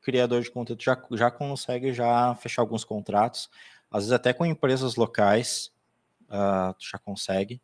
[0.00, 3.50] criador de conteúdo, já, já consegue já fechar alguns contratos.
[3.90, 5.72] Às vezes até com empresas locais,
[6.28, 7.60] ah, tu já consegue.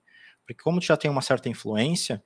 [0.47, 2.23] Porque como tu já tem uma certa influência,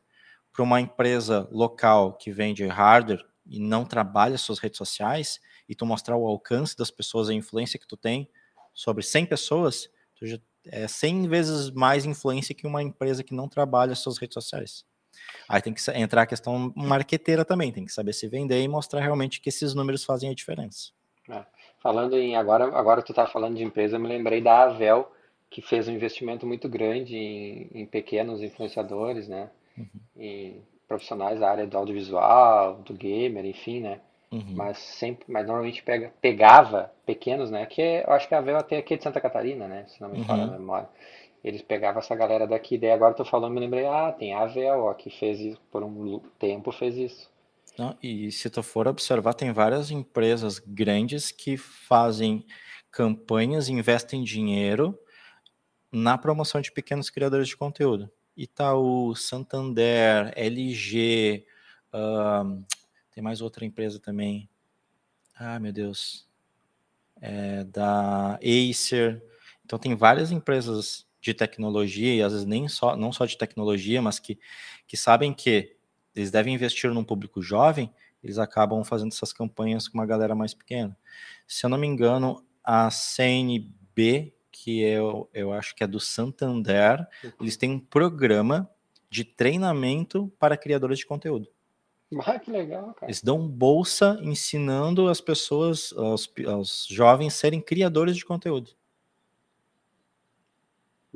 [0.53, 5.87] para uma empresa local que vende hardware e não trabalha suas redes sociais, e tu
[5.87, 8.29] mostrar o alcance das pessoas, a influência que tu tem
[8.75, 13.49] sobre 100 pessoas, tu já é 100 vezes mais influência que uma empresa que não
[13.49, 14.85] trabalha suas redes sociais.
[15.49, 19.01] Aí tem que entrar a questão marqueteira também, tem que saber se vender e mostrar
[19.01, 20.91] realmente que esses números fazem a diferença.
[21.83, 25.11] Falando em agora, agora tu tá falando de empresa, eu me lembrei da Avel,
[25.49, 29.51] que fez um investimento muito grande em, em pequenos influenciadores, né?
[30.16, 34.01] Em profissionais da área do audiovisual, do gamer, enfim, né?
[34.31, 34.45] Uhum.
[34.55, 37.66] Mas sempre, mas normalmente pega, pegava pequenos, né?
[37.66, 39.87] Que é- eu acho que a Avel até aqui é de Santa Catarina, né?
[39.89, 40.53] Se não me falha a Uhum.
[40.53, 40.89] memória.
[41.43, 44.80] Eles pegavam essa galera daqui, daí agora tô falando, me lembrei, ah, tem a Avel,
[44.80, 47.30] ó, que fez isso, por um tempo fez isso.
[47.78, 52.45] Não, e se tu for observar, tem várias empresas grandes que fazem
[52.91, 54.99] campanhas, investem dinheiro
[55.91, 58.11] na promoção de pequenos criadores de conteúdo.
[58.36, 61.47] Itaú, Santander, LG,
[61.93, 62.62] ahn,
[63.12, 64.49] tem mais outra empresa também.
[65.34, 66.28] Ah, meu Deus.
[67.20, 69.22] é, da Acer.
[69.64, 74.01] Então tem várias empresas de tecnologia, e às vezes nem só, não só de tecnologia,
[74.01, 74.39] mas que,
[74.87, 75.77] que sabem que
[76.14, 77.93] eles devem investir num público jovem,
[78.23, 80.97] eles acabam fazendo essas campanhas com uma galera mais pequena.
[81.47, 87.07] Se eu não me engano, a CNB, que eu, eu acho que é do Santander,
[87.25, 87.33] uhum.
[87.41, 88.71] eles têm um programa
[89.09, 91.49] de treinamento para criadores de conteúdo.
[92.25, 93.07] Ah, que legal, cara.
[93.07, 98.71] Eles dão bolsa ensinando as pessoas, aos, aos jovens, serem criadores de conteúdo.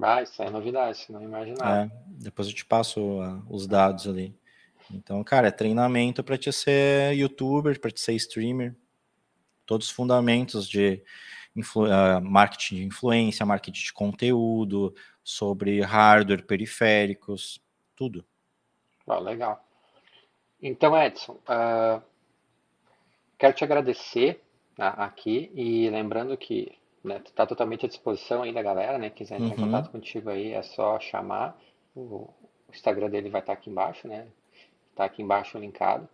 [0.00, 1.82] Ah, isso é novidade, não imaginava.
[1.82, 4.36] É, depois eu te passo uh, os dados ali.
[4.90, 8.74] Então, cara, é treinamento para te ser youtuber, para te ser streamer.
[9.64, 11.02] Todos os fundamentos de
[11.56, 17.62] uh, marketing de influência, marketing de conteúdo, sobre hardware, periféricos,
[17.96, 18.24] tudo.
[19.06, 19.64] Oh, legal.
[20.60, 22.02] Então, Edson, uh,
[23.38, 24.42] quero te agradecer
[24.78, 29.10] uh, aqui e lembrando que né, tu está totalmente à disposição aí da galera, né?
[29.10, 29.62] Quiser entrar uhum.
[29.62, 31.56] em contato contigo aí, é só chamar.
[31.94, 32.28] O,
[32.72, 34.26] Instagram dele vai estar tá aqui embaixo, né?
[34.90, 36.08] Está aqui embaixo linkado.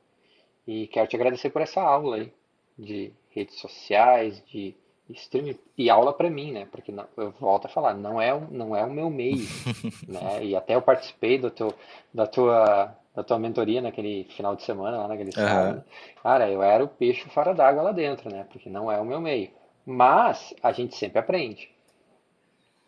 [0.66, 2.32] E quero te agradecer por essa aula aí
[2.78, 4.74] de redes sociais, de
[5.08, 6.68] streaming e aula para mim, né?
[6.70, 9.46] Porque não, eu volto a falar, não é, não é o meu meio,
[10.06, 10.44] né?
[10.44, 11.74] E até eu participei do teu,
[12.12, 15.78] da tua da tua mentoria naquele final de semana lá naquele sábado.
[15.78, 15.82] Uhum.
[16.22, 18.46] Cara, eu era o peixe fora d'água lá dentro, né?
[18.52, 19.50] Porque não é o meu meio.
[19.84, 21.70] Mas a gente sempre aprende.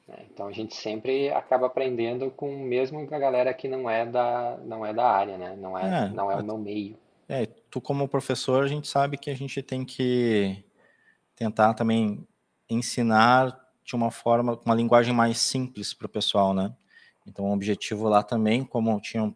[0.09, 0.17] Né?
[0.33, 4.85] Então a gente sempre acaba aprendendo com mesmo a galera que não é da não
[4.85, 5.57] é da área, né?
[5.57, 6.97] Não é, é não é o meu meio.
[7.29, 10.63] É, tu como professor, a gente sabe que a gente tem que
[11.35, 12.27] tentar também
[12.69, 16.75] ensinar de uma forma, uma linguagem mais simples para o pessoal, né?
[17.27, 19.35] Então, o objetivo lá também, como tinham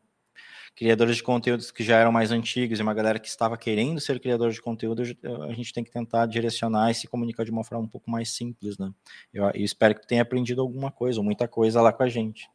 [0.77, 4.21] criadores de conteúdos que já eram mais antigos e uma galera que estava querendo ser
[4.21, 5.03] criador de conteúdo,
[5.49, 8.31] a gente tem que tentar direcionar e se comunicar de uma forma um pouco mais
[8.31, 8.93] simples, né?
[9.33, 12.51] Eu, eu espero que tenha aprendido alguma coisa, ou muita coisa lá com a gente.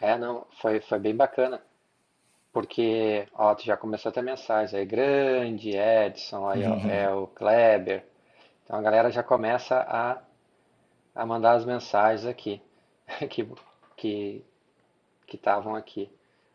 [0.00, 1.62] É, não, foi, foi bem bacana.
[2.52, 6.84] Porque, ó, tu já começou a ter mensagens aí, grande, Edson, aí, uhum.
[6.84, 8.04] ó, é o Kleber.
[8.64, 10.18] Então a galera já começa a,
[11.14, 12.60] a mandar as mensagens aqui,
[13.30, 13.48] que
[13.96, 14.44] que
[15.26, 16.10] que estavam aqui.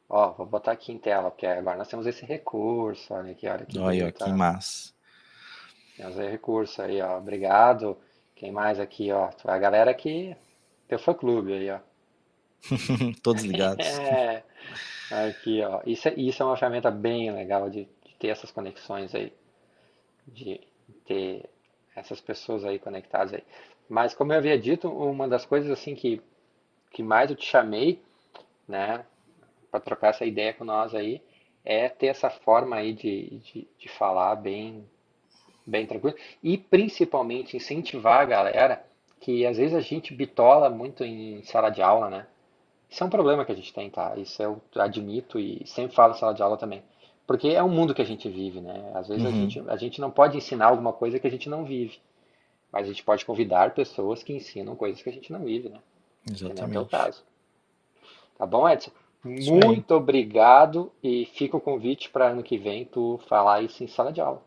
[0.09, 3.63] Ó, vou botar aqui em tela, porque agora nós temos esse recurso, olha aqui, olha
[3.63, 3.77] aqui.
[3.77, 4.93] Olha, que massa.
[5.97, 7.97] Temos esse recurso aí, ó, obrigado.
[8.35, 10.35] Quem mais aqui, ó, a galera aqui,
[10.87, 11.79] teu fã clube aí, ó.
[13.21, 13.85] Todos ligados.
[13.99, 14.43] é.
[15.11, 15.81] Aqui, ó.
[15.85, 19.33] Isso, é, isso é uma ferramenta bem legal de, de ter essas conexões aí.
[20.27, 20.61] De
[21.05, 21.49] ter
[21.95, 23.43] essas pessoas aí conectadas aí.
[23.89, 26.21] Mas como eu havia dito, uma das coisas assim que,
[26.91, 28.01] que mais eu te chamei,
[28.67, 29.05] né,
[29.69, 31.21] para trocar essa ideia com nós aí,
[31.63, 34.85] é ter essa forma aí de, de, de falar bem,
[35.65, 38.85] bem tranquilo e principalmente incentivar a galera
[39.19, 42.27] que às vezes a gente bitola muito em sala de aula, né?
[42.89, 44.15] Isso é um problema que a gente tem, tá?
[44.15, 46.81] Isso eu admito e sempre falo em sala de aula também.
[47.25, 48.91] Porque é um mundo que a gente vive, né?
[48.95, 49.29] Às vezes uhum.
[49.29, 51.99] a, gente, a gente não pode ensinar alguma coisa que a gente não vive.
[52.71, 55.79] Mas a gente pode convidar pessoas que ensinam coisas que a gente não vive, né?
[56.29, 56.77] Exatamente.
[56.77, 57.23] é o caso.
[58.37, 58.91] Tá bom, Edson?
[59.25, 59.99] Isso Muito aí.
[59.99, 64.21] obrigado e fica o convite para ano que vem tu falar isso em sala de
[64.21, 64.41] aula.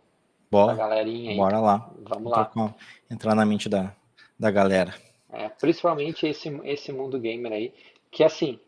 [0.51, 1.37] Bora, galerinha aí.
[1.37, 1.91] Bora lá.
[2.01, 2.51] Vamos lá.
[3.11, 3.93] Entrar na mente da,
[4.39, 4.95] da galera.
[5.33, 7.73] É, principalmente esse, esse mundo gamer aí,
[8.11, 8.59] que assim,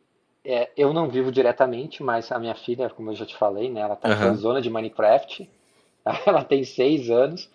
[0.44, 3.80] é, eu não vivo diretamente, mas a minha filha, como eu já te falei, né,
[3.80, 4.18] ela tá uhum.
[4.18, 5.48] na zona de Minecraft,
[6.26, 7.50] ela tem seis anos,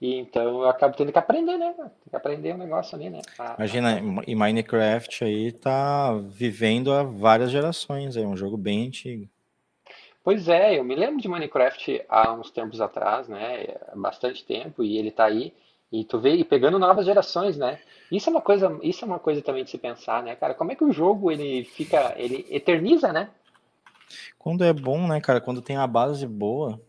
[0.00, 1.74] e então eu acabo tendo que aprender, né?
[1.76, 3.20] Tem que aprender o um negócio ali, né?
[3.38, 4.24] A, Imagina, a...
[4.26, 9.28] e Minecraft aí tá vivendo há várias gerações, é um jogo bem antigo.
[10.22, 13.66] Pois é, eu me lembro de Minecraft há uns tempos atrás, né?
[13.94, 15.52] Bastante tempo, e ele tá aí,
[15.90, 17.78] e tu vê, e pegando novas gerações, né?
[18.12, 20.54] Isso é uma coisa, isso é uma coisa também de se pensar, né, cara?
[20.54, 23.30] Como é que o jogo ele fica, ele eterniza, né?
[24.38, 25.40] Quando é bom, né, cara?
[25.40, 26.80] Quando tem a base boa.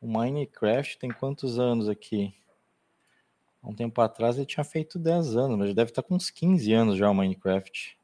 [0.00, 2.34] O Minecraft tem quantos anos aqui?
[3.62, 6.72] Há um tempo atrás ele tinha feito 10 anos, mas deve estar com uns 15
[6.72, 7.96] anos já o Minecraft.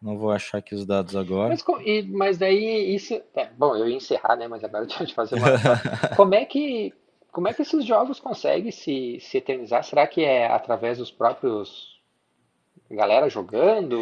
[0.00, 1.50] Não vou achar aqui os dados agora.
[1.50, 1.64] Mas,
[2.08, 3.14] mas daí isso.
[3.34, 4.48] É, bom, eu ia encerrar, né?
[4.48, 5.46] Mas agora deixa eu te fazer uma.
[6.16, 6.92] como é que
[7.32, 9.82] como é que esses jogos conseguem se, se eternizar?
[9.82, 11.98] Será que é através dos próprios
[12.90, 13.98] galera jogando?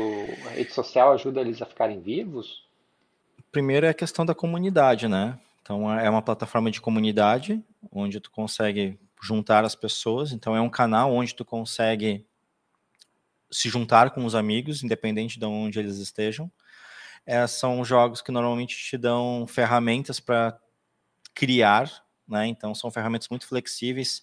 [0.47, 2.67] A rede social ajuda eles a ficarem vivos?
[3.53, 5.39] Primeiro é a questão da comunidade, né?
[5.71, 7.63] Então é uma plataforma de comunidade
[7.93, 10.33] onde tu consegue juntar as pessoas.
[10.33, 12.27] Então é um canal onde tu consegue
[13.51, 16.51] se juntar com os amigos, independente de onde eles estejam.
[17.25, 20.59] É, são jogos que normalmente te dão ferramentas para
[21.35, 22.47] criar né?
[22.47, 24.23] Então são ferramentas muito flexíveis.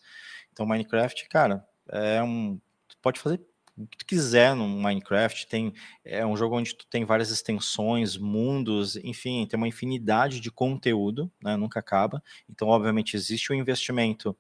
[0.54, 2.60] Então, Minecraft, cara, é um.
[2.88, 3.42] Tu pode fazer
[3.78, 5.48] o que tu quiser no Minecraft.
[5.48, 5.74] Tem,
[6.04, 11.32] é um jogo onde tu tem várias extensões, mundos, enfim, tem uma infinidade de conteúdo,
[11.42, 11.56] né?
[11.56, 12.22] Nunca acaba.
[12.50, 14.36] Então, obviamente, existe o investimento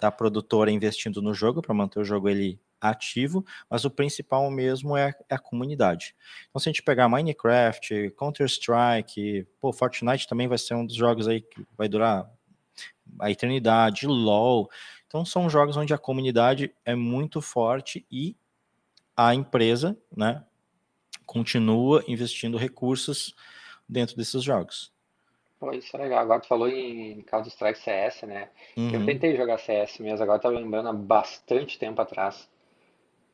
[0.00, 4.96] da produtora investindo no jogo para manter o jogo ele ativo, mas o principal mesmo
[4.96, 6.14] é, é, a comunidade.
[6.48, 11.28] Então, se a gente pegar Minecraft, Counter-Strike, pô, Fortnite também vai ser um dos jogos
[11.28, 12.26] aí que vai durar
[13.18, 14.70] a eternidade, LoL.
[15.06, 18.34] Então, são jogos onde a comunidade é muito forte e
[19.26, 20.42] a empresa, né,
[21.26, 23.34] continua investindo recursos
[23.86, 24.90] dentro desses jogos.
[25.58, 26.20] Pô, isso é legal.
[26.20, 28.48] Agora tu falou em Counter-Strike CS, né?
[28.74, 28.94] Uhum.
[28.94, 32.48] Eu tentei jogar CS mesmo, agora tava lembrando há bastante tempo atrás.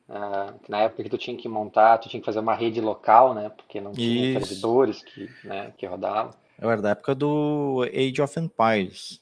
[0.09, 3.33] Uh, na época que tu tinha que montar, tu tinha que fazer uma rede local,
[3.33, 3.49] né?
[3.49, 4.45] Porque não tinha Isso.
[4.45, 6.33] servidores que, né, que rodavam.
[6.59, 9.21] Eu era da época do Age of Empires.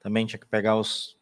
[0.00, 1.16] Também tinha que pegar os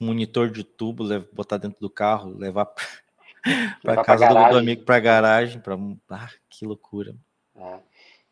[0.00, 2.72] monitor de tubo, botar dentro do carro, levar
[3.82, 5.78] para casa do, do amigo, para garagem, para
[6.10, 7.14] ah, que loucura.
[7.56, 7.78] É.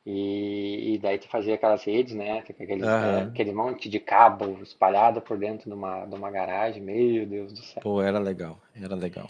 [0.04, 2.38] E, e, daí tu fazia aquelas redes, né?
[2.38, 7.26] Aquele, é, aquele monte de cabo espalhado por dentro de uma, de uma garagem, meu
[7.26, 7.82] Deus do céu.
[7.82, 9.26] Pô, era legal, era legal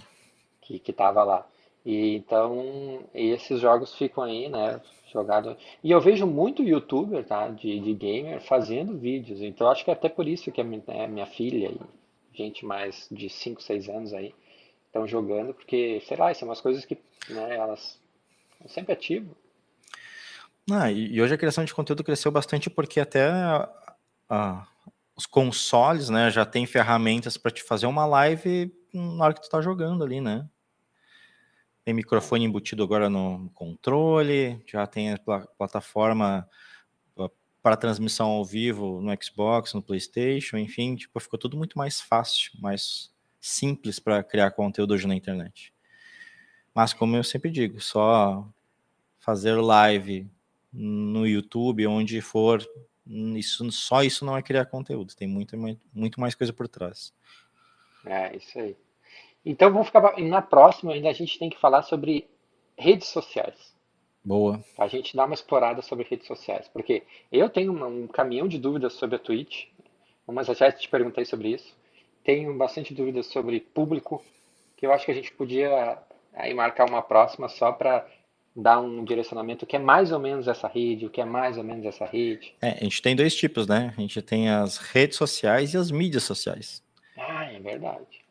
[0.66, 1.46] que, que tava lá.
[1.84, 4.80] E então, esses jogos ficam aí, né,
[5.12, 5.56] jogado.
[5.82, 9.40] E eu vejo muito youtuber, tá, de, de gamer fazendo vídeos.
[9.40, 11.80] Então, acho que é até por isso que a minha, né, minha filha e
[12.36, 14.34] gente mais de 5, 6 anos aí
[14.96, 18.00] estão jogando, porque, sei lá, são umas coisas que, né, elas
[18.58, 19.36] são sempre ativo.
[20.70, 23.30] Ah, e hoje a criação de conteúdo cresceu bastante porque até
[25.14, 29.48] os consoles, né, já tem ferramentas para te fazer uma live na hora que tu
[29.48, 30.48] tá jogando ali, né?
[31.84, 35.18] Tem microfone embutido agora no controle, já tem a
[35.56, 36.48] plataforma
[37.62, 42.52] para transmissão ao vivo no Xbox, no PlayStation, enfim, tipo, ficou tudo muito mais fácil,
[42.60, 43.14] mais
[43.46, 45.72] simples para criar conteúdo hoje na internet.
[46.74, 48.46] Mas como eu sempre digo, só
[49.18, 50.28] fazer live
[50.72, 52.66] no YouTube, onde for,
[53.06, 55.56] isso, só isso não é criar conteúdo, tem muito,
[55.92, 57.14] muito mais coisa por trás.
[58.04, 58.76] É, isso aí.
[59.44, 62.28] Então vamos ficar na próxima ainda a gente tem que falar sobre
[62.76, 63.74] redes sociais.
[64.24, 64.62] Boa.
[64.76, 68.94] A gente dá uma explorada sobre redes sociais, porque eu tenho um caminhão de dúvidas
[68.94, 69.66] sobre a Twitch,
[70.26, 71.76] mas já te perguntei sobre isso.
[72.26, 74.20] Tenho bastante dúvidas sobre público,
[74.76, 75.96] que eu acho que a gente podia
[76.34, 78.04] aí marcar uma próxima só para
[78.54, 81.56] dar um direcionamento o que é mais ou menos essa rede, o que é mais
[81.56, 82.52] ou menos essa rede.
[82.60, 83.94] É, a gente tem dois tipos, né?
[83.96, 86.82] A gente tem as redes sociais e as mídias sociais.
[87.16, 88.24] Ah, é verdade.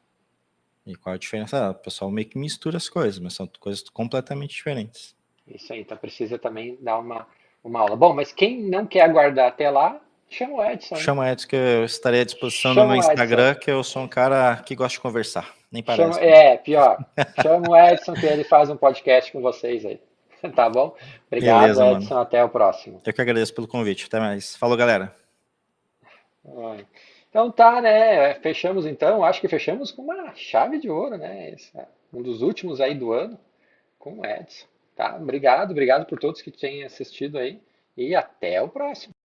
[0.86, 1.68] E qual a diferença?
[1.68, 5.16] Ah, o pessoal meio que mistura as coisas, mas são coisas completamente diferentes.
[5.48, 7.26] Isso aí, então precisa também dar uma,
[7.64, 7.96] uma aula.
[7.96, 10.96] Bom, mas quem não quer aguardar até lá, chama o Edson.
[10.96, 14.04] Chama o Edson, que eu estarei à disposição chama no meu Instagram, que eu sou
[14.04, 15.54] um cara que gosta de conversar.
[15.72, 16.14] Nem parece.
[16.14, 16.98] Chama, é, pior.
[17.42, 20.00] chama o Edson, que ele faz um podcast com vocês aí.
[20.56, 20.96] Tá bom?
[21.26, 22.14] Obrigado, Beleza, Edson.
[22.14, 22.22] Mano.
[22.22, 23.02] Até o próximo.
[23.04, 24.06] Eu que agradeço pelo convite.
[24.06, 24.56] Até mais.
[24.56, 25.12] Falou, galera.
[27.30, 28.36] Então tá, né?
[28.36, 31.50] Fechamos então, acho que fechamos com uma chave de ouro, né?
[31.52, 33.38] Esse é um dos últimos aí do ano
[34.00, 34.66] com o Edson.
[34.96, 35.18] Tá?
[35.18, 37.60] Obrigado, obrigado por todos que tenham assistido aí
[37.98, 39.14] e até o próximo.